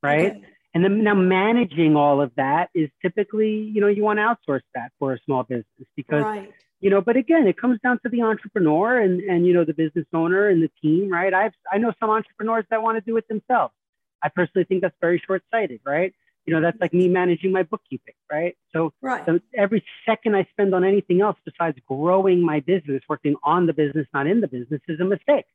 [0.03, 0.31] right?
[0.31, 0.45] Okay.
[0.73, 4.61] And then now managing all of that is typically, you know, you want to outsource
[4.75, 6.53] that for a small business because, right.
[6.81, 9.73] you know, but again, it comes down to the entrepreneur and, and, you know, the
[9.73, 11.33] business owner and the team, right?
[11.33, 13.73] I've, I know some entrepreneurs that want to do it themselves.
[14.21, 16.13] I personally think that's very short sighted, right?
[16.47, 18.57] You know, that's like me managing my bookkeeping, right?
[18.71, 19.23] So, right.
[19.25, 23.73] so every second I spend on anything else besides growing my business, working on the
[23.73, 25.45] business, not in the business, is a mistake.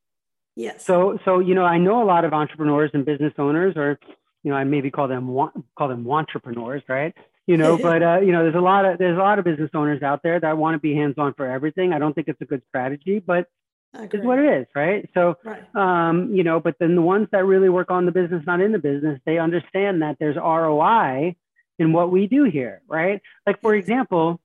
[0.55, 0.85] Yes.
[0.85, 3.99] So, so you know, I know a lot of entrepreneurs and business owners, or
[4.43, 5.35] you know, I maybe call them
[5.77, 7.15] call them entrepreneurs, right?
[7.47, 9.71] You know, but uh, you know, there's a lot of there's a lot of business
[9.75, 11.93] owners out there that want to be hands on for everything.
[11.93, 13.49] I don't think it's a good strategy, but
[13.95, 15.09] it's what it is, right?
[15.15, 15.63] So, right.
[15.75, 18.73] Um, you know, but then the ones that really work on the business, not in
[18.73, 21.37] the business, they understand that there's ROI
[21.79, 23.21] in what we do here, right?
[23.47, 24.41] Like for example,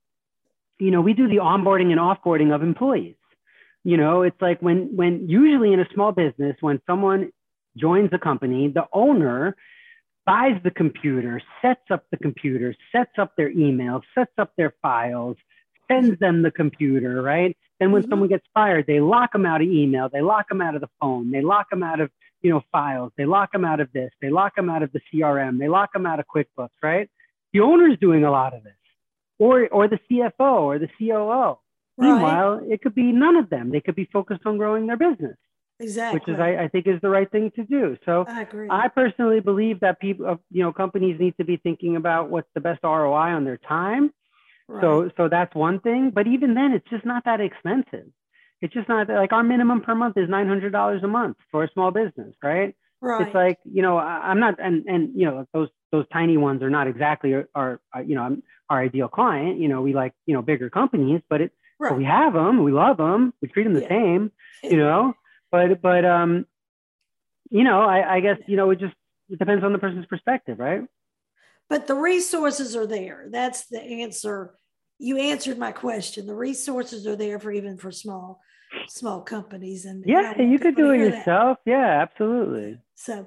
[0.80, 3.16] you know, we do the onboarding and offboarding of employees.
[3.84, 7.32] You know, it's like when when usually in a small business, when someone
[7.78, 9.56] joins the company, the owner
[10.26, 15.38] buys the computer, sets up the computer, sets up their email, sets up their files,
[15.90, 17.56] sends them the computer, right?
[17.80, 18.12] Then when mm-hmm.
[18.12, 20.90] someone gets fired, they lock them out of email, they lock them out of the
[21.00, 22.10] phone, they lock them out of
[22.42, 25.02] you know files, they lock them out of this, they lock them out of the
[25.12, 27.10] CRM, they lock them out of QuickBooks, right?
[27.54, 28.74] The owner's doing a lot of this,
[29.40, 31.60] or or the CFO or the COO.
[32.00, 32.10] Right.
[32.10, 33.72] Meanwhile, it could be none of them.
[33.72, 35.36] They could be focused on growing their business.
[35.80, 36.20] Exactly.
[36.20, 37.98] Which is, I, I, think, is the right thing to do.
[38.06, 38.68] So I agree.
[38.70, 42.48] I personally believe that people, uh, you know, companies need to be thinking about what's
[42.56, 44.12] the best ROI on their time.
[44.68, 44.82] Right.
[44.82, 46.12] So, so that's one thing.
[46.14, 48.08] But even then, it's just not that expensive.
[48.62, 51.64] It's just not like our minimum per month is nine hundred dollars a month for
[51.64, 52.76] a small business, right?
[53.00, 53.28] Right.
[53.28, 56.64] It's like you know, I, am not, and and you know, those those tiny ones
[56.64, 57.48] are not exactly our,
[57.94, 58.38] our you know,
[58.70, 59.60] our ideal client.
[59.60, 61.90] You know, we like you know bigger companies, but it, right.
[61.92, 63.90] but we have them, we love them, we treat them the yeah.
[63.90, 64.32] same.
[64.64, 65.14] You know
[65.52, 66.46] but but um,
[67.50, 68.94] you know, I, I guess you know it just
[69.30, 70.82] it depends on the person's perspective, right?
[71.70, 73.28] But the resources are there.
[73.30, 74.56] That's the answer.
[75.00, 76.26] You answered my question.
[76.26, 78.42] The resources are there for even for small
[78.90, 81.72] small companies and yeah you could do it yourself that.
[81.72, 83.26] yeah absolutely so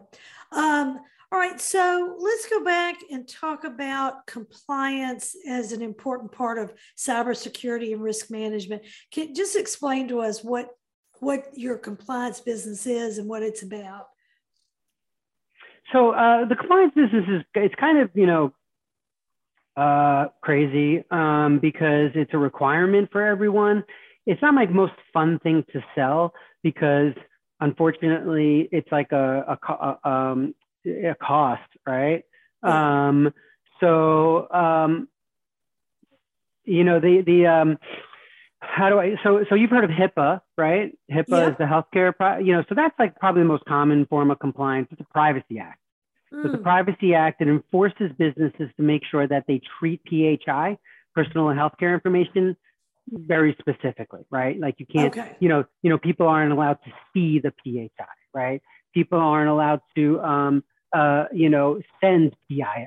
[0.52, 1.00] um
[1.32, 6.74] all right so let's go back and talk about compliance as an important part of
[6.94, 10.68] cybersecurity and risk management can just explain to us what
[11.20, 14.06] what your compliance business is and what it's about.
[15.92, 18.52] So uh, the compliance business is it's kind of you know
[19.76, 23.84] uh, crazy um, because it's a requirement for everyone.
[24.26, 26.32] It's not my most fun thing to sell
[26.62, 27.14] because
[27.60, 30.54] unfortunately it's like a a, a, um,
[30.86, 32.24] a cost, right?
[32.62, 33.32] Um,
[33.80, 35.08] so um,
[36.64, 37.78] you know the the um,
[38.60, 39.16] how do I?
[39.22, 40.92] So, so you've heard of HIPAA, right?
[41.10, 44.30] HIPAA is the healthcare, pro, you know, so that's like probably the most common form
[44.30, 44.88] of compliance.
[44.90, 45.79] It's a privacy act.
[46.32, 46.44] Mm.
[46.44, 50.78] With the Privacy Act, it enforces businesses to make sure that they treat PHI,
[51.14, 52.56] personal and healthcare information,
[53.12, 54.58] very specifically, right?
[54.58, 55.36] Like you can't, okay.
[55.40, 58.62] you know, you know, people aren't allowed to see the PHI, right?
[58.94, 62.86] People aren't allowed to, um, uh, you know, send PII,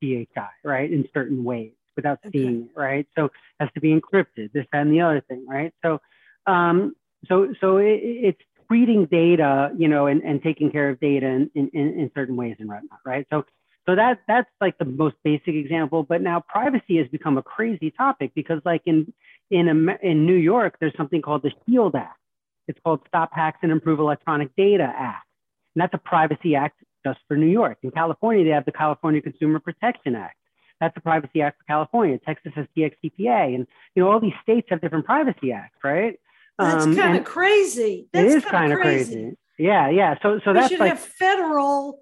[0.00, 2.38] PHI, right, in certain ways without okay.
[2.38, 3.06] seeing it, right?
[3.16, 5.72] So it has to be encrypted, this and the other thing, right?
[5.84, 6.00] So,
[6.46, 6.94] um,
[7.28, 11.50] so, so it, it's treating data, you know, and, and taking care of data in,
[11.54, 13.26] in, in certain ways and whatnot, right?
[13.30, 13.44] So,
[13.86, 16.02] so that that's like the most basic example.
[16.02, 19.12] But now privacy has become a crazy topic because, like in
[19.50, 22.18] in in New York, there's something called the Shield Act.
[22.66, 25.26] It's called Stop Hacks and Improve Electronic Data Act,
[25.74, 27.76] and that's a privacy act just for New York.
[27.82, 30.36] In California, they have the California Consumer Protection Act.
[30.80, 32.18] That's the Privacy Act for California.
[32.18, 36.18] Texas has DXCPA, and you know all these states have different privacy acts, right?
[36.58, 38.08] That's um, kind of crazy.
[38.12, 39.14] That's it is kind of crazy.
[39.14, 39.36] crazy.
[39.58, 40.14] Yeah, yeah.
[40.22, 42.00] So, so we that's should like have federal,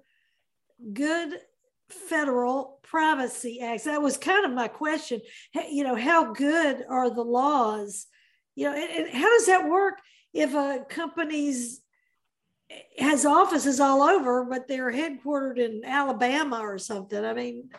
[0.93, 1.39] good
[1.89, 3.83] federal privacy acts.
[3.83, 5.21] That was kind of my question.
[5.69, 8.07] You know, how good are the laws?
[8.55, 9.99] You know, and, and how does that work
[10.33, 11.81] if a company's
[12.97, 17.23] has offices all over, but they're headquartered in Alabama or something?
[17.23, 17.69] I mean,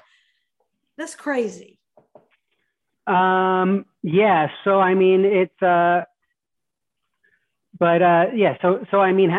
[0.96, 1.78] that's crazy.
[3.06, 4.48] Um, yeah.
[4.62, 6.04] So, I mean, it's, uh,
[7.78, 9.30] but uh, yeah, so so I mean,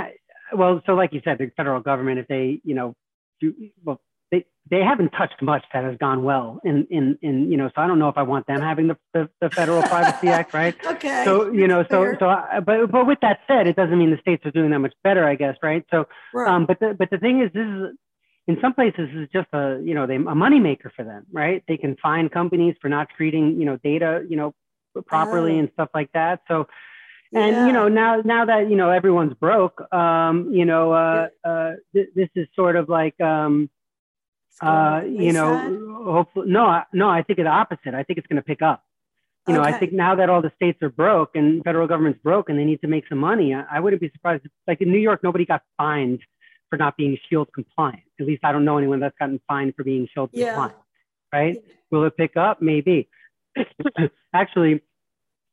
[0.53, 2.95] well, so like you said, the federal government, if they, you know,
[3.39, 7.57] do well, they they haven't touched much that has gone well in in in you
[7.57, 7.69] know.
[7.75, 10.53] So I don't know if I want them having the the, the Federal Privacy Act,
[10.53, 10.75] right?
[10.85, 11.23] Okay.
[11.25, 12.17] So you know, so fair.
[12.19, 14.79] so I, but but with that said, it doesn't mean the states are doing that
[14.79, 15.85] much better, I guess, right?
[15.91, 16.49] So, right.
[16.49, 17.97] um, but the but the thing is, this is
[18.47, 21.63] in some places is just a you know they a moneymaker for them, right?
[21.67, 24.53] They can fine companies for not treating you know data you know
[25.05, 25.59] properly oh.
[25.59, 26.41] and stuff like that.
[26.47, 26.67] So
[27.35, 27.67] and yeah.
[27.67, 32.09] you know now now that you know everyone's broke um you know uh, uh th-
[32.15, 33.69] this is sort of like um
[34.61, 37.93] uh you know hopefully no no i think the opposite.
[37.93, 38.83] I think it's going to pick up.
[39.47, 39.73] You know okay.
[39.73, 42.65] i think now that all the states are broke and federal government's broke and they
[42.65, 45.21] need to make some money i, I wouldn't be surprised if, like in new york
[45.23, 46.21] nobody got fined
[46.71, 48.01] for not being shield compliant.
[48.19, 50.47] At least i don't know anyone that's gotten fined for being shield yeah.
[50.47, 50.77] compliant
[51.35, 51.63] right?
[51.91, 52.61] Will it pick up?
[52.61, 53.09] Maybe.
[54.33, 54.81] Actually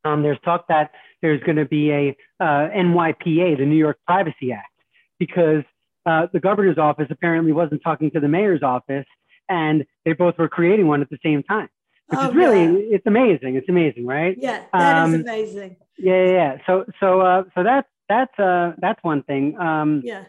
[0.04, 4.52] um, there's talk that there's going to be a uh, NYPA, the New York Privacy
[4.52, 4.72] Act,
[5.18, 5.62] because
[6.06, 9.06] uh, the governor's office apparently wasn't talking to the mayor's office,
[9.48, 11.68] and they both were creating one at the same time,
[12.06, 12.96] which oh, is really yeah.
[12.96, 13.56] it's amazing.
[13.56, 14.36] It's amazing, right?
[14.38, 15.76] Yeah, that um, is amazing.
[15.98, 16.56] Yeah, yeah, yeah.
[16.66, 19.56] So, so, uh, so that's that's uh, that's one thing.
[19.58, 20.24] Um, yeah.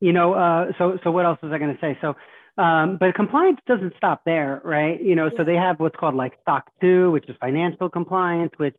[0.00, 1.98] You know, uh, so so what else was I going to say?
[2.00, 2.14] So.
[2.56, 5.02] Um, but compliance doesn't stop there, right?
[5.02, 5.38] You know, yeah.
[5.38, 8.76] so they have what's called like SOC 2, which is financial compliance, which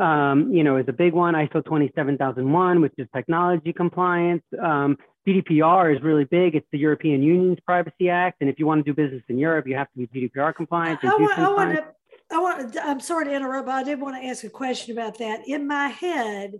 [0.00, 1.34] um, you know, is a big one.
[1.34, 4.42] ISO 27001, which is technology compliance.
[4.62, 4.96] Um,
[5.26, 6.54] GDPR is really big.
[6.54, 9.66] It's the European Union's Privacy Act, and if you want to do business in Europe,
[9.66, 11.00] you have to be GDPR compliant.
[11.02, 11.84] I, want, I want to.
[12.30, 12.76] I want.
[12.82, 15.46] I'm sorry to interrupt, but I did want to ask a question about that.
[15.46, 16.54] In my head,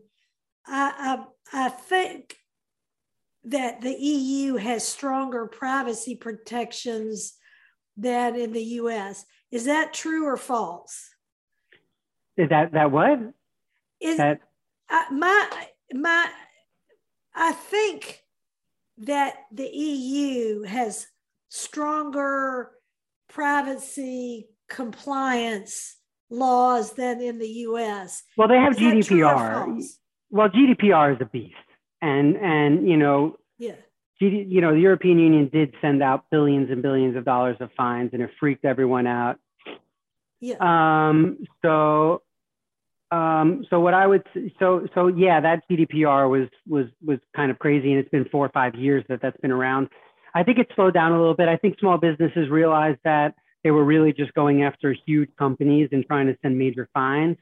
[0.66, 2.36] I I, I think
[3.44, 7.34] that the EU has stronger privacy protections
[7.96, 9.24] than in the US.
[9.50, 11.10] Is that true or false?
[12.36, 13.18] Is that that what?
[14.00, 14.40] Is that
[14.90, 15.48] uh, my
[15.92, 16.28] my?
[17.34, 18.22] I think
[18.98, 21.06] that the EU has
[21.48, 22.70] stronger
[23.28, 25.96] privacy compliance
[26.30, 28.22] laws than in the US.
[28.36, 29.82] Well, they have is GDPR.
[30.30, 31.54] Well, GDPR is a beast,
[32.02, 33.74] and and you know, yeah.
[34.20, 38.10] you know, the European Union did send out billions and billions of dollars of fines,
[38.12, 39.38] and it freaked everyone out.
[40.40, 40.56] Yeah.
[40.60, 41.38] Um.
[41.62, 42.22] So
[43.10, 44.22] um, so what I would
[44.58, 48.44] so so yeah, that GDPR was was was kind of crazy, and it's been four
[48.44, 49.88] or five years that that's been around.
[50.34, 51.48] I think it slowed down a little bit.
[51.48, 53.34] I think small businesses realized that
[53.64, 57.38] they were really just going after huge companies and trying to send major fines.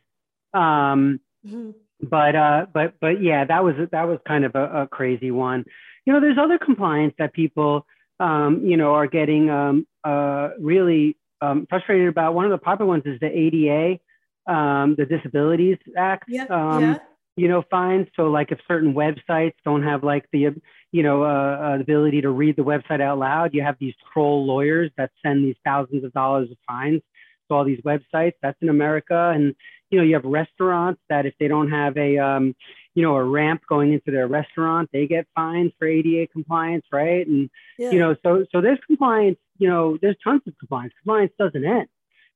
[0.55, 1.71] Um, mm-hmm.
[2.03, 5.65] But uh, but but yeah, that was that was kind of a, a, crazy one.
[6.05, 7.87] You know, there's other compliance that people
[8.21, 12.35] um, you know are getting um, uh, really um, frustrated about.
[12.35, 13.99] One of the popular ones is the ADA
[14.47, 16.99] um, the Disabilities Act, yeah, um, yeah.
[17.37, 18.07] you know, fines.
[18.17, 20.55] So like if certain websites don't have like the,
[20.93, 24.47] you know, uh, uh, ability to read the website out loud, you have these troll
[24.47, 27.03] lawyers that send these thousands of dollars of fines
[27.49, 28.35] to all these websites.
[28.43, 29.33] That's in America.
[29.35, 29.55] And,
[29.91, 32.55] you know, you have restaurants that if they don't have a, um,
[32.95, 37.27] you know, a ramp going into their restaurant, they get fined for ADA compliance, right?
[37.27, 37.91] And, yeah.
[37.91, 40.93] you know, so, so there's compliance, you know, there's tons of compliance.
[41.03, 41.89] Compliance doesn't end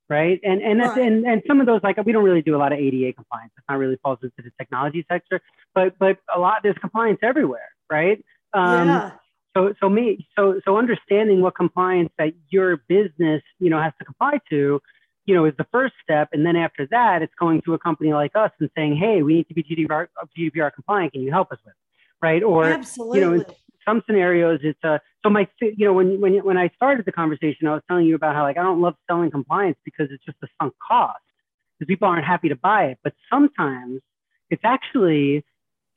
[0.09, 0.41] right?
[0.43, 0.97] And and right.
[0.97, 3.53] and and some of those like we don't really do a lot of ADA compliance.
[3.57, 5.39] It's not really falls into the technology sector,
[5.73, 8.21] but but a lot there's compliance everywhere, right?
[8.53, 9.11] Um, yeah.
[9.55, 14.05] So, so me, so, so understanding what compliance that your business, you know, has to
[14.05, 14.81] comply to,
[15.25, 16.29] you know, is the first step.
[16.31, 19.35] And then after that, it's going to a company like us and saying, hey, we
[19.35, 20.07] need to be GDPR,
[20.37, 21.13] GDPR compliant.
[21.13, 22.25] Can you help us with it?
[22.25, 22.43] Right.
[22.43, 23.19] Or, Absolutely.
[23.19, 23.45] you know, in
[23.85, 27.67] some scenarios, it's a, so my, you know, when, when, when I started the conversation,
[27.67, 30.37] I was telling you about how like, I don't love selling compliance because it's just
[30.43, 31.19] a sunk cost
[31.77, 32.99] because people aren't happy to buy it.
[33.03, 34.01] But sometimes
[34.49, 35.45] it's actually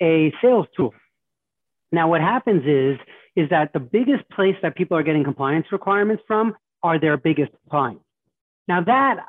[0.00, 0.94] a sales tool.
[1.92, 2.98] Now, what happens is,
[3.36, 7.52] is that the biggest place that people are getting compliance requirements from are their biggest
[7.70, 8.03] clients.
[8.68, 9.26] Now that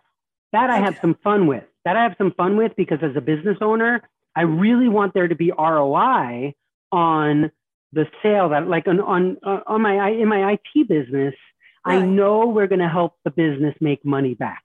[0.55, 1.63] that I have some fun with.
[1.83, 4.01] That I have some fun with because as a business owner,
[4.35, 6.55] I really want there to be ROI
[6.91, 7.51] on
[7.91, 11.33] the sale that like on on, uh, on my in my IT business,
[11.85, 11.99] right.
[11.99, 14.63] I know we're going to help the business make money back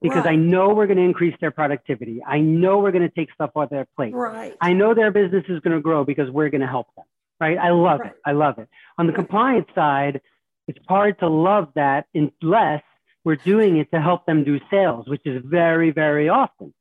[0.00, 0.32] because right.
[0.32, 2.22] I know we're going to increase their productivity.
[2.26, 4.14] I know we're going to take stuff off their plate.
[4.14, 4.54] Right.
[4.60, 7.04] I know their business is going to grow because we're going to help them.
[7.40, 7.58] Right.
[7.58, 8.10] I love right.
[8.10, 8.16] it.
[8.24, 8.68] I love it.
[8.98, 10.20] On the compliance side,
[10.68, 12.82] it's hard to love that unless
[13.24, 16.74] we're doing it to help them do sales, which is very, very often.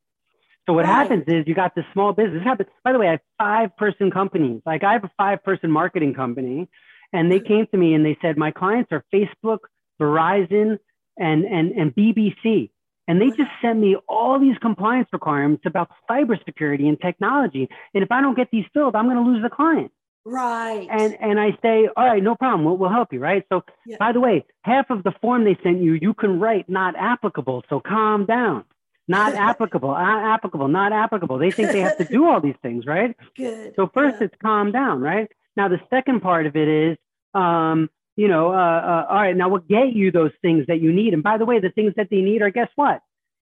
[0.67, 0.93] So what right.
[0.93, 2.43] happens is you got this small business.
[2.43, 2.69] Happens.
[2.83, 4.61] By the way, I have five person companies.
[4.65, 6.69] Like I have a five person marketing company,
[7.13, 9.59] and they came to me and they said my clients are Facebook,
[9.99, 10.77] Verizon,
[11.17, 12.69] and and and BBC.
[13.07, 17.67] And they just sent me all these compliance requirements about cybersecurity and technology.
[17.93, 19.91] And if I don't get these filled, I'm going to lose the client.
[20.23, 20.87] Right.
[20.89, 22.63] And and I say, all right, no problem.
[22.63, 23.43] We'll, we'll help you, right?
[23.49, 23.97] So, yeah.
[23.99, 27.63] by the way, half of the form they sent you, you can write not applicable.
[27.69, 28.65] So calm down.
[29.07, 31.39] Not applicable, not applicable, not applicable.
[31.39, 33.15] They think they have to do all these things, right?
[33.35, 33.73] Good.
[33.75, 34.25] So first, yeah.
[34.25, 35.29] it's calm down, right?
[35.57, 36.97] Now the second part of it is,
[37.33, 40.93] um, you know, uh, uh, all right, now we'll get you those things that you
[40.93, 41.13] need.
[41.13, 43.01] And by the way, the things that they need are guess what?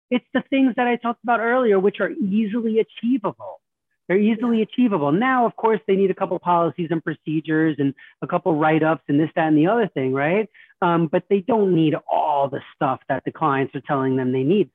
[0.09, 3.59] It's the things that I talked about earlier, which are easily achievable.
[4.09, 5.11] They're easily achievable.
[5.11, 7.93] Now, of course, they need a couple policies and procedures and
[8.23, 10.49] a couple write ups and this, that, and the other thing, right?
[10.81, 14.41] Um, but they don't need all the stuff that the clients are telling them they
[14.41, 14.71] need.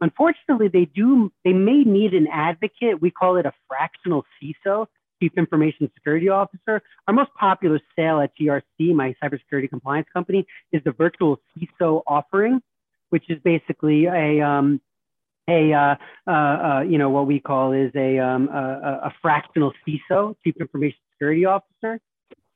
[0.00, 3.00] Unfortunately, they do, they may need an advocate.
[3.00, 4.88] We call it a fractional CISO,
[5.22, 6.82] Chief Information Security Officer.
[7.06, 12.60] Our most popular sale at GRC, my cybersecurity compliance company, is the virtual CISO offering,
[13.10, 14.80] which is basically a, um,
[15.48, 15.94] a uh,
[16.26, 20.54] uh, uh, you know what we call is a, um, a, a fractional CISO, Chief
[20.60, 22.00] Information Security Officer.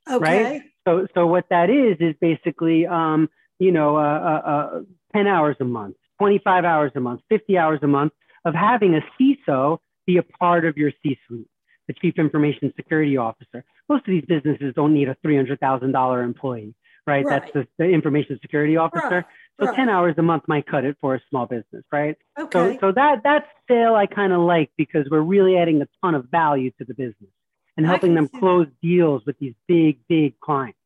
[0.09, 0.43] Okay.
[0.43, 0.61] Right.
[0.87, 3.29] So so what that is is basically um,
[3.59, 4.79] you know uh, uh, uh,
[5.13, 8.13] ten hours a month, twenty five hours a month, fifty hours a month
[8.45, 11.47] of having a CISO be a part of your C-suite,
[11.87, 13.63] the Chief Information Security Officer.
[13.87, 16.73] Most of these businesses don't need a three hundred thousand dollar employee.
[17.05, 17.25] Right?
[17.25, 17.41] right?
[17.41, 19.07] That's the, the information security officer.
[19.09, 19.25] Right.
[19.59, 19.75] So right.
[19.75, 22.15] 10 hours a month might cut it for a small business, right?
[22.39, 22.73] Okay.
[22.75, 26.15] So, so that, that sale I kind of like because we're really adding a ton
[26.15, 27.29] of value to the business
[27.75, 28.81] and helping them close that.
[28.81, 30.77] deals with these big, big clients.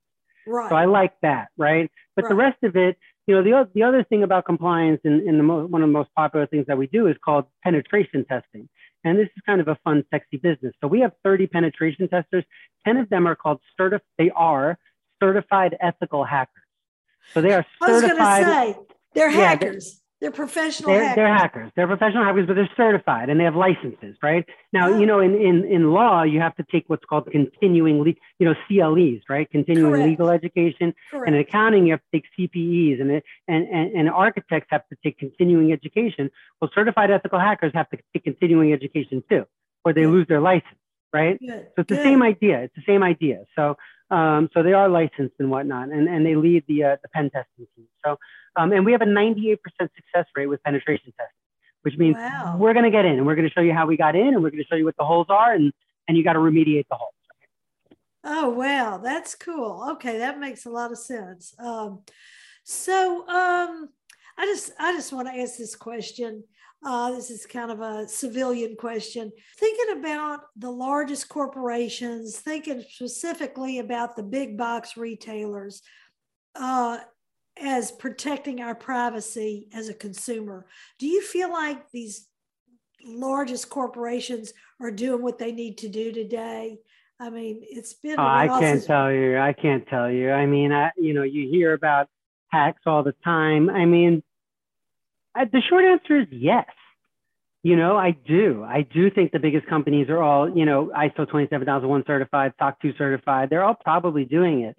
[0.46, 0.70] Right.
[0.70, 1.90] So I like that, right?
[2.16, 2.98] But the rest of it,
[3.28, 5.94] you know, the, the other thing about compliance and, and the mo- one of the
[5.94, 8.68] most popular things that we do is called penetration testing.
[9.04, 10.74] And this is kind of a fun, sexy business.
[10.82, 12.44] So we have 30 penetration testers.
[12.86, 14.78] 10 of them are called certified, they are
[15.24, 16.64] certified ethical hackers.
[17.34, 17.90] So they are certified.
[17.90, 19.86] I was going to say they're yeah, hackers.
[19.86, 21.16] They're, they're professional they're, hackers.
[21.16, 21.72] They're hackers.
[21.76, 24.46] They're professional hackers, but they're certified and they have licenses, right?
[24.72, 28.14] Now, you know, in, in, in law, you have to take what's called continuing, le-
[28.40, 29.50] you know, CLEs, right?
[29.50, 30.10] Continuing Correct.
[30.10, 30.94] legal education.
[31.12, 31.28] Correct.
[31.28, 34.88] And in accounting, you have to take CPEs, and, it, and, and and architects have
[34.90, 36.32] to take continuing education.
[36.62, 39.46] Well, certified ethical hackers have to take continuing education too,
[39.84, 40.12] or they Good.
[40.12, 40.80] lose their license,
[41.14, 41.40] right?
[41.40, 41.50] Good.
[41.50, 42.00] So it's Good.
[42.00, 42.62] the same idea.
[42.62, 43.46] It's the same idea.
[43.56, 43.78] So
[44.14, 47.32] um, so they are licensed and whatnot, and, and they lead the, uh, the pen
[47.32, 47.88] testing team.
[48.06, 48.18] So,
[48.56, 51.34] um, and we have a 98% success rate with penetration testing,
[51.82, 52.56] which means wow.
[52.60, 54.28] we're going to get in and we're going to show you how we got in
[54.28, 55.74] and we're going to show you what the holes are and,
[56.08, 57.14] and you got to remediate the holes.
[58.24, 59.00] Oh, wow.
[59.04, 59.84] That's cool.
[59.94, 60.20] Okay.
[60.20, 61.56] That makes a lot of sense.
[61.58, 62.02] Um,
[62.64, 63.90] so um,
[64.38, 66.44] I just, I just want to ask this question.
[66.86, 69.32] Uh, this is kind of a civilian question.
[69.58, 75.82] Thinking about the largest corporations, thinking specifically about the big box retailers
[76.56, 76.98] uh,
[77.58, 80.66] as protecting our privacy as a consumer,
[81.00, 82.28] do you feel like these
[83.06, 86.80] largest corporations are doing what they need to do today?
[87.20, 88.20] I mean, it's been.
[88.20, 89.38] Oh, I can't tell you.
[89.38, 90.32] I can't tell you.
[90.32, 92.10] I mean, I, you know, you hear about
[92.50, 93.70] hacks all the time.
[93.70, 94.24] I mean,
[95.36, 96.66] I, the short answer is yes.
[97.64, 98.64] You know, I do.
[98.68, 102.94] I do think the biggest companies are all, you know, ISO 27001 certified, SOC 2
[102.98, 103.50] certified.
[103.50, 104.76] They're all probably doing it.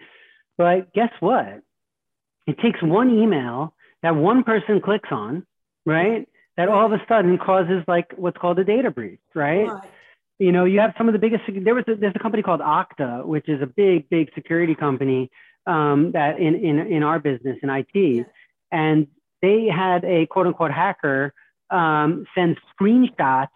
[0.59, 1.62] But guess what?
[2.46, 5.46] It takes one email that one person clicks on,
[5.86, 6.28] right?
[6.59, 9.66] That all of a sudden causes like what's called a data breach, right?
[9.66, 9.82] right.
[10.38, 11.44] You know, you have some of the biggest.
[11.48, 15.30] There was a, there's a company called Okta, which is a big, big security company
[15.66, 18.22] um, that in, in in our business in IT, yeah.
[18.70, 19.07] and
[19.45, 21.32] they had a quote unquote hacker
[21.70, 23.49] um, send screenshots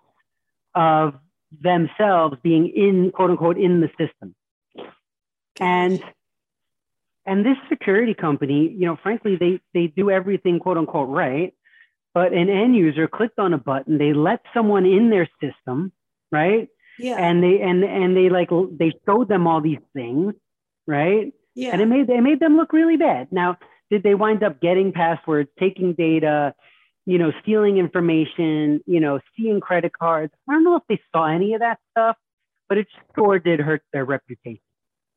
[0.74, 1.14] of
[1.50, 4.34] themselves being in quote unquote in the system,
[5.60, 6.02] and
[7.26, 11.54] and this security company, you know, frankly, they they do everything quote unquote right,
[12.14, 15.92] but an end user clicked on a button, they let someone in their system
[16.30, 16.68] right?
[16.98, 17.16] Yeah.
[17.16, 20.34] And they and and they like they showed them all these things,
[20.86, 21.32] right?
[21.54, 21.72] Yeah.
[21.72, 23.28] And it made it made them look really bad.
[23.30, 23.58] Now,
[23.90, 26.54] did they wind up getting passwords, taking data,
[27.06, 30.32] you know, stealing information, you know, seeing credit cards?
[30.48, 32.16] I don't know if they saw any of that stuff,
[32.68, 34.60] but it sure did hurt their reputation.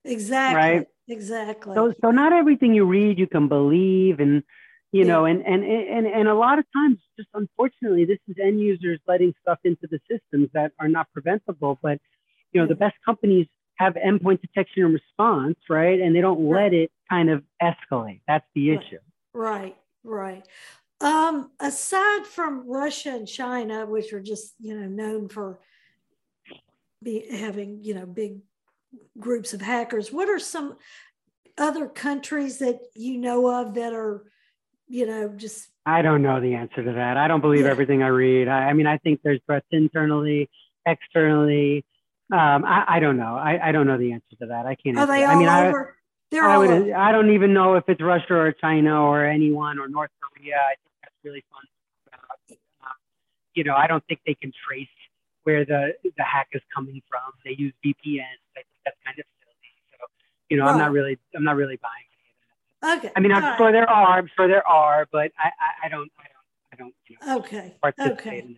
[0.05, 0.55] Exactly.
[0.55, 0.87] Right.
[1.07, 1.75] Exactly.
[1.75, 4.43] So so not everything you read you can believe and
[4.91, 8.59] you know and, and and and a lot of times just unfortunately this is end
[8.59, 11.99] users letting stuff into the systems that are not preventable but
[12.53, 13.47] you know the best companies
[13.81, 18.45] have endpoint detection and response right and they don't let it kind of escalate that's
[18.55, 18.99] the issue
[19.33, 20.45] right right
[21.01, 25.59] um, aside from russia and china which are just you know known for
[27.03, 28.39] be, having you know big
[29.19, 30.77] groups of hackers what are some
[31.57, 34.23] other countries that you know of that are
[34.91, 35.69] you know, just.
[35.85, 37.15] I don't know the answer to that.
[37.15, 37.71] I don't believe yeah.
[37.71, 38.47] everything I read.
[38.49, 40.49] I, I, mean, I think there's threats internally,
[40.85, 41.85] externally.
[42.31, 43.35] Um, I, I, don't know.
[43.35, 44.65] I, I, don't know the answer to that.
[44.65, 44.97] I can't.
[44.97, 45.97] Are they all I mean, over?
[46.31, 46.95] They're I, all would, over.
[46.95, 50.55] I don't even know if it's Russia or China or anyone or North Korea.
[50.55, 51.63] I think that's really fun.
[52.13, 52.95] Um,
[53.53, 54.87] you know, I don't think they can trace
[55.43, 57.33] where the the hack is coming from.
[57.43, 58.39] They use VPNs.
[58.55, 59.73] I think that's kind of silly.
[59.91, 60.05] So,
[60.49, 60.71] you know, right.
[60.71, 62.07] I'm not really I'm not really buying
[62.81, 63.07] any of that.
[63.07, 63.13] Okay.
[63.13, 63.71] I mean, I'm All sure right.
[63.73, 64.17] there are.
[64.17, 66.11] I'm sure there are, but I, I, I don't.
[66.17, 66.45] I don't.
[66.71, 66.93] I don't.
[67.09, 67.75] You know, okay.
[67.81, 68.39] Participate okay.
[68.39, 68.57] in it.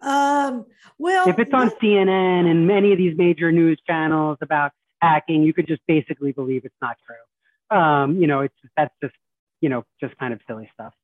[0.00, 0.66] Um,
[0.98, 5.52] well, if it's on CNN and many of these major news channels about hacking, you
[5.52, 7.76] could just basically believe it's not true.
[7.76, 9.14] Um, you know, it's that's just
[9.60, 10.94] you know just kind of silly stuff.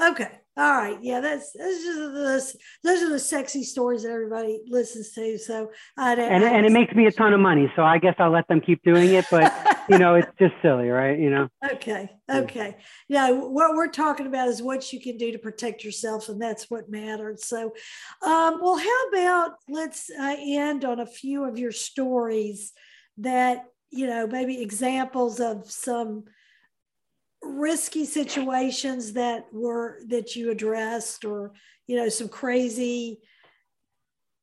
[0.00, 0.30] Okay.
[0.56, 0.98] All right.
[1.02, 5.38] Yeah, that's that's just the those are the sexy stories that everybody listens to.
[5.38, 7.70] So I and I, and it makes me a ton of money.
[7.76, 9.26] So I guess I'll let them keep doing it.
[9.30, 9.52] But
[9.88, 11.18] you know, it's just silly, right?
[11.18, 11.48] You know.
[11.72, 12.08] Okay.
[12.30, 12.76] Okay.
[13.08, 13.30] Yeah.
[13.32, 16.90] What we're talking about is what you can do to protect yourself, and that's what
[16.90, 17.44] matters.
[17.46, 17.74] So,
[18.22, 22.72] um, well, how about let's uh, end on a few of your stories
[23.18, 26.24] that you know maybe examples of some
[27.42, 31.52] risky situations that were that you addressed or
[31.86, 33.20] you know some crazy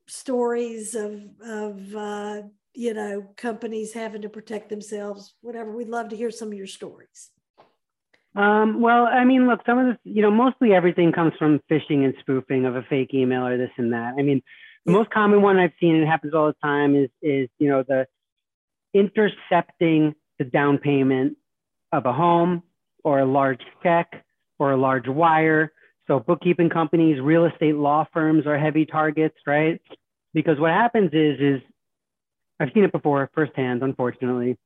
[0.07, 2.41] stories of of uh,
[2.77, 6.67] you know companies having to protect themselves whatever we'd love to hear some of your
[6.67, 7.31] stories
[8.35, 12.05] um, well i mean look some of this you know mostly everything comes from phishing
[12.05, 14.41] and spoofing of a fake email or this and that i mean
[14.85, 17.67] the most common one i've seen and it happens all the time is is you
[17.67, 18.05] know the
[18.93, 21.37] intercepting the down payment
[21.91, 22.63] of a home
[23.03, 24.25] or a large check
[24.59, 25.71] or a large wire.
[26.07, 29.81] So bookkeeping companies, real estate law firms are heavy targets, right?
[30.33, 31.61] Because what happens is, is
[32.59, 34.57] I've seen it before firsthand, unfortunately.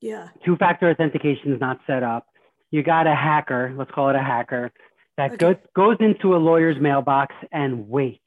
[0.00, 0.28] Yeah.
[0.44, 2.26] Two-factor authentication is not set up.
[2.70, 4.72] You got a hacker, let's call it a hacker,
[5.16, 5.36] that okay.
[5.36, 8.20] goes, goes into a lawyer's mailbox and waits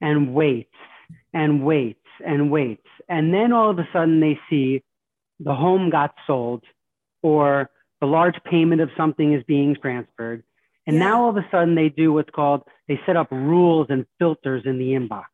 [0.00, 0.74] and waits
[1.32, 2.86] and waits and waits.
[3.08, 4.82] And then all of a sudden they see
[5.40, 6.64] the home got sold
[7.22, 7.70] or
[8.00, 10.42] the large payment of something is being transferred.
[10.86, 11.04] And yeah.
[11.04, 14.62] now all of a sudden they do what's called, they set up rules and filters
[14.66, 15.24] in the inbox,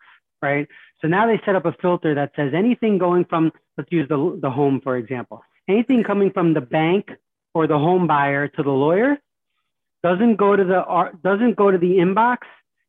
[0.43, 0.66] right?
[1.01, 4.39] So now they set up a filter that says anything going from, let's use the,
[4.41, 7.11] the home, for example, anything coming from the bank
[7.55, 9.18] or the home buyer to the lawyer
[10.03, 12.39] doesn't go to the, uh, doesn't go to the inbox.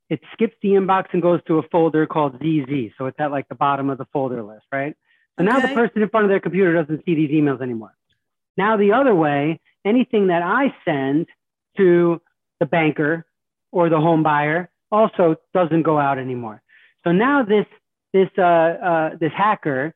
[0.09, 2.91] It skips the inbox and goes to a folder called ZZ.
[2.97, 4.95] So it's at like the bottom of the folder list, right?
[5.37, 5.53] So okay.
[5.53, 7.93] now the person in front of their computer doesn't see these emails anymore.
[8.57, 11.27] Now the other way, anything that I send
[11.77, 12.21] to
[12.59, 13.25] the banker
[13.71, 16.61] or the home buyer also doesn't go out anymore.
[17.03, 17.65] So now this
[18.13, 19.93] this uh, uh, this hacker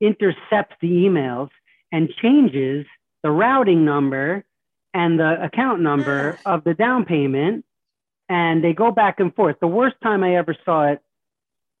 [0.00, 1.50] intercepts the emails
[1.92, 2.86] and changes
[3.22, 4.44] the routing number
[4.94, 7.64] and the account number of the down payment,
[8.28, 9.56] and they go back and forth.
[9.60, 11.00] The worst time I ever saw it,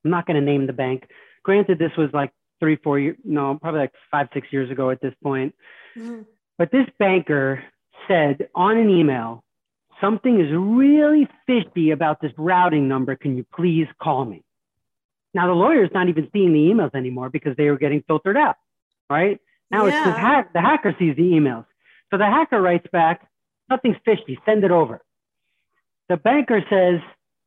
[0.04, 1.04] I'm not going to name the bank.
[1.42, 5.00] Granted, this was like three, four years, no, probably like five, six years ago at
[5.00, 5.54] this point.
[5.96, 6.22] Mm-hmm.
[6.58, 7.64] But this banker
[8.08, 9.42] said on an email,
[10.00, 13.16] something is really fishy about this routing number.
[13.16, 14.42] Can you please call me?
[15.34, 18.56] Now the lawyer's not even seeing the emails anymore because they were getting filtered out,
[19.08, 19.40] right?
[19.70, 19.98] Now yeah.
[19.98, 21.64] it's the, hack, the hacker sees the emails.
[22.10, 23.26] So the hacker writes back,
[23.70, 25.02] nothing's fishy, send it over.
[26.08, 27.00] The banker says,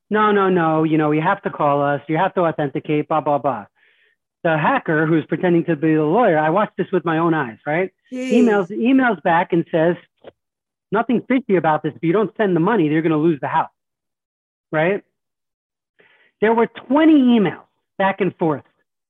[0.10, 3.22] no, no, no, you know, you have to call us, you have to authenticate, blah,
[3.22, 3.66] blah, blah.
[4.44, 7.58] the hacker who's pretending to be the lawyer, I watched this with my own eyes,
[7.66, 7.92] right?
[8.12, 8.32] Jeez.
[8.32, 9.96] Emails emails back and says,
[10.92, 11.94] nothing fishy about this.
[11.96, 13.70] If you don't send the money, they're going to lose the house,
[14.72, 15.04] right?
[16.42, 17.65] There were 20 emails
[17.98, 18.64] back and forth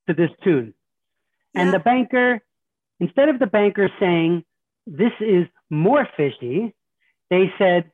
[0.07, 0.73] to this tune.
[1.55, 1.77] And Yeah.
[1.77, 2.41] the banker,
[2.99, 4.43] instead of the banker saying,
[4.87, 6.73] this is more fishy,
[7.29, 7.91] they said,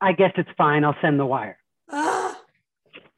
[0.00, 0.84] I guess it's fine.
[0.84, 1.58] I'll send the wire.
[1.90, 2.38] Ah,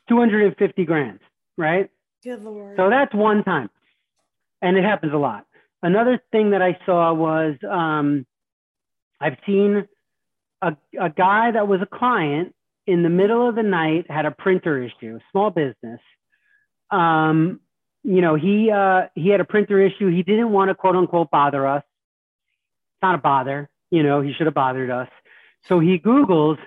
[0.09, 1.21] 250 grand,
[1.57, 1.91] right?
[2.23, 2.77] good lord.
[2.77, 3.71] So that's one time.
[4.61, 5.47] And it happens a lot.
[5.83, 8.27] Another thing that I saw was um,
[9.21, 9.89] I've seen
[10.61, 12.55] a, a guy that was a client
[12.87, 16.01] in the middle of the night had a printer issue, small business.
[16.91, 17.61] Um,
[18.03, 20.09] you know, he uh, he had a printer issue.
[20.09, 21.83] He didn't want to quote unquote bother us.
[21.83, 23.69] It's not a bother.
[23.91, 25.09] You know, he should have bothered us.
[25.69, 26.59] So he Googles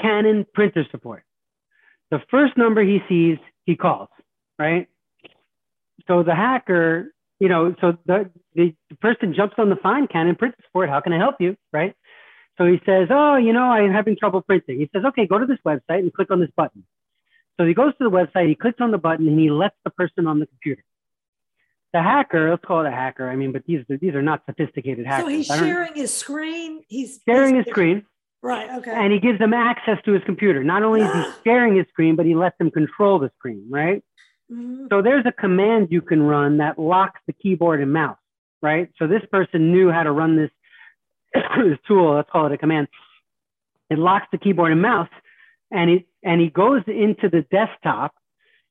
[0.00, 1.24] Canon printer support.
[2.10, 4.08] The first number he sees, he calls,
[4.58, 4.88] right?
[6.06, 10.34] So the hacker, you know, so the, the, the person jumps on the phone, Canon
[10.34, 10.90] printer support.
[10.90, 11.56] How can I help you?
[11.72, 11.94] Right.
[12.58, 14.78] So he says, Oh, you know, I'm having trouble printing.
[14.78, 16.84] He says, Okay, go to this website and click on this button.
[17.58, 19.90] So he goes to the website, he clicks on the button, and he lets the
[19.90, 20.82] person on the computer.
[21.92, 23.28] The hacker, let's call it a hacker.
[23.28, 25.24] I mean, but these these are not sophisticated hackers.
[25.24, 26.82] so he's sharing his screen.
[26.88, 28.06] He's sharing his screen,
[28.40, 28.70] Right.
[28.78, 28.90] Okay.
[28.90, 30.64] and he gives them access to his computer.
[30.64, 34.02] Not only is he sharing his screen, but he lets them control the screen, right?
[34.50, 34.88] Mhm.
[34.88, 38.18] So there's a command you can run that locks the keyboard and mouse,
[38.62, 38.88] right?
[38.98, 40.50] So this person knew how to run this,
[41.34, 42.14] this tool.
[42.14, 42.88] Let's call it a command.
[43.90, 45.10] It locks the keyboard and mouse,
[45.72, 48.14] and it and he goes into the desktop,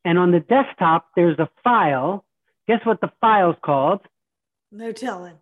[0.06, 2.24] and on the desktop there's a file.
[2.68, 3.99] Guess what the file's called?
[4.72, 5.36] No telling.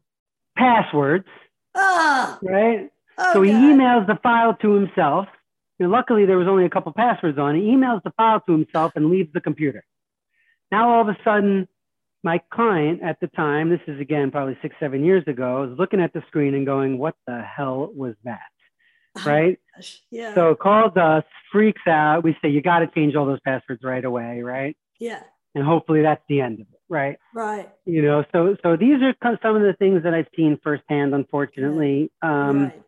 [0.57, 1.27] Passwords,
[1.75, 2.39] Ah.
[2.41, 2.89] right?
[3.17, 3.61] Oh, so he God.
[3.61, 5.27] emails the file to himself.
[5.79, 7.55] And luckily, there was only a couple passwords on.
[7.55, 9.83] He emails the file to himself and leaves the computer.
[10.71, 11.67] Now, all of a sudden,
[12.23, 16.01] my client at the time, this is again probably six, seven years ago, is looking
[16.01, 18.39] at the screen and going, What the hell was that?
[19.25, 19.59] Right?
[19.75, 20.33] Gosh, Yeah.
[20.35, 22.23] So calls us, freaks out.
[22.23, 24.41] We say, You got to change all those passwords right away.
[24.41, 24.75] Right.
[24.99, 25.23] yeah.
[25.55, 26.79] And hopefully that's the end of it.
[26.91, 27.69] Right Right.
[27.85, 29.13] you know so so these are
[29.43, 32.81] some of the things that i've seen firsthand unfortunately um, right.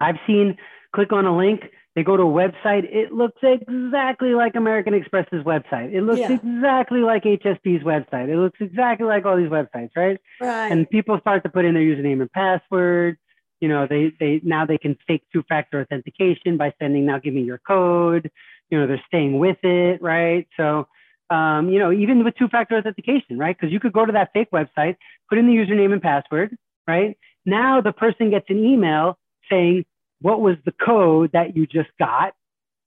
[0.00, 0.56] i've seen
[0.94, 1.62] click on a link
[1.96, 6.34] they go to a website it looks exactly like american express's website it looks Yeah.
[6.34, 10.70] exactly like hsp's website it looks exactly like all these websites right Right.
[10.70, 13.18] and people start to put in their username and password
[13.60, 17.34] you know they they now they can fake two factor authentication by sending now give
[17.34, 18.30] me your code.
[18.70, 20.46] You know they're staying with it right?
[20.56, 20.88] So
[21.30, 23.56] um, you know even with two factor authentication right?
[23.58, 24.96] Because you could go to that fake website
[25.28, 27.16] put in the username and password right?
[27.44, 29.18] Now the person gets an email
[29.50, 29.84] saying
[30.20, 32.34] what was the code that you just got?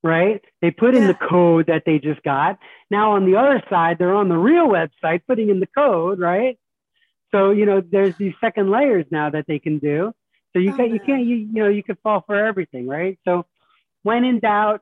[0.03, 0.41] Right?
[0.61, 1.07] They put in Yeah.
[1.07, 2.59] the code that they just got.
[2.91, 6.57] Now on the other side they're on the real website putting in the code right?
[7.31, 10.13] So you know, there's these second layers now that they can do.
[10.53, 11.05] So you Oh, can you man.
[11.05, 13.19] can't you you know you can fall for everything, right?
[13.25, 13.45] So
[14.03, 14.81] when in doubt,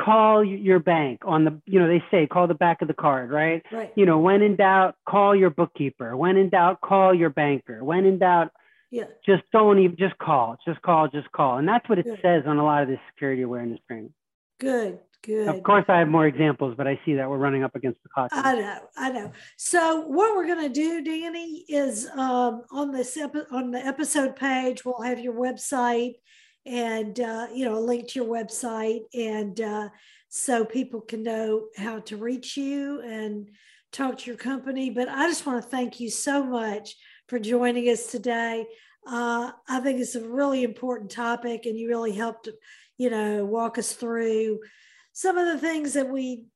[0.00, 3.30] call your bank on the you know they say call the back of the card,
[3.30, 3.62] right?
[3.70, 3.92] right.
[3.94, 6.16] You know, when in doubt, call your bookkeeper.
[6.16, 7.84] When in doubt, call your banker.
[7.84, 8.52] When in doubt,
[8.90, 9.04] Yeah.
[9.24, 12.18] just don't even just call, just call, just call, and that's what it Good.
[12.22, 14.12] says on a lot of this security awareness training.
[14.58, 14.98] Good.
[15.22, 15.46] Good.
[15.46, 18.08] Of course, I have more examples, but I see that we're running up against the
[18.08, 18.30] clock.
[18.32, 19.32] I know, I know.
[19.56, 24.34] So what we're going to do, Danny, is um, on this epi- on the episode
[24.34, 26.14] page, we'll have your website
[26.66, 29.90] and uh, you know a link to your website, and uh,
[30.28, 33.48] so people can know how to reach you and
[33.92, 34.90] talk to your company.
[34.90, 36.96] But I just want to thank you so much
[37.28, 38.66] for joining us today.
[39.06, 42.48] Uh, I think it's a really important topic, and you really helped,
[42.98, 44.58] you know, walk us through
[45.12, 46.46] some of the things that we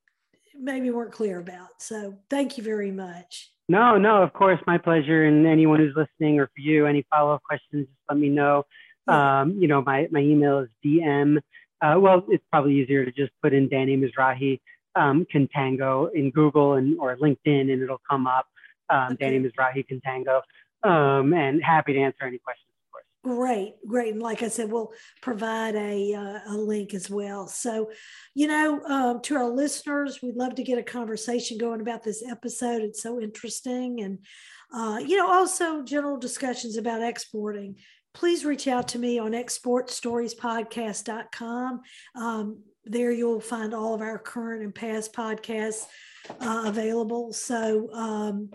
[0.58, 1.80] maybe weren't clear about.
[1.80, 3.50] So thank you very much.
[3.68, 5.24] No, no, of course, my pleasure.
[5.24, 8.64] And anyone who's listening or for you, any follow up questions, just let me know.
[9.08, 11.38] Um, you know, my, my email is DM.
[11.82, 14.60] Uh, well, it's probably easier to just put in Danny Mizrahi
[14.96, 18.46] um, Contango in Google and or LinkedIn, and it'll come up.
[18.88, 19.16] Um, Okay.
[19.30, 20.40] Danny Mizrahi Contango.
[20.88, 22.65] Um, and happy to answer any questions.
[23.26, 24.12] Great, great.
[24.12, 27.48] And like I said, we'll provide a, uh, a link as well.
[27.48, 27.90] So,
[28.36, 32.22] you know, um, to our listeners, we'd love to get a conversation going about this
[32.24, 32.82] episode.
[32.82, 34.00] It's so interesting.
[34.00, 34.20] And,
[34.72, 37.74] uh, you know, also general discussions about exporting.
[38.14, 41.80] Please reach out to me on exportstoriespodcast.com.
[42.14, 45.86] Um, there you'll find all of our current and past podcasts
[46.40, 47.32] uh, available.
[47.32, 48.50] So, um,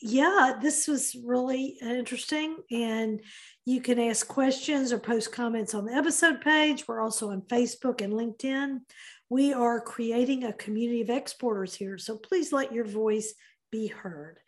[0.00, 2.56] yeah, this was really uh, interesting.
[2.70, 3.20] And
[3.64, 6.86] you can ask questions or post comments on the episode page.
[6.86, 8.80] We're also on Facebook and LinkedIn.
[9.28, 11.98] We are creating a community of exporters here.
[11.98, 13.34] So please let your voice
[13.72, 14.38] be heard.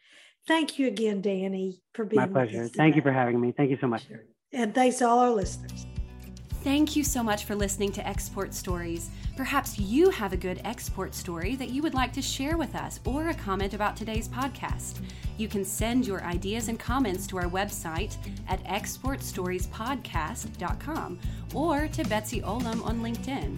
[0.46, 2.68] Thank you again, Danny, for being My pleasure.
[2.68, 3.53] Thank you for having me.
[3.53, 4.07] Thank you so much.
[4.53, 5.86] And thanks to all our listeners.
[6.64, 9.11] Thank you so much for listening to Export Stories.
[9.36, 12.98] Perhaps you have a good export story that you would like to share with us
[13.04, 14.96] or a comment about today's podcast.
[15.36, 18.16] You can send your ideas and comments to our website
[18.48, 21.18] at exportstoriespodcast.com
[21.54, 23.56] or to Betsy Olam on LinkedIn.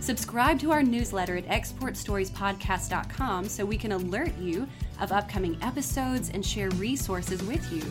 [0.00, 4.68] Subscribe to our newsletter at exportstoriespodcast.com so we can alert you
[5.00, 7.82] of upcoming episodes and share resources with you.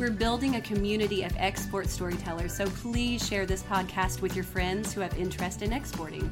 [0.00, 4.94] We're building a community of export storytellers, so please share this podcast with your friends
[4.94, 6.30] who have interest in exporting.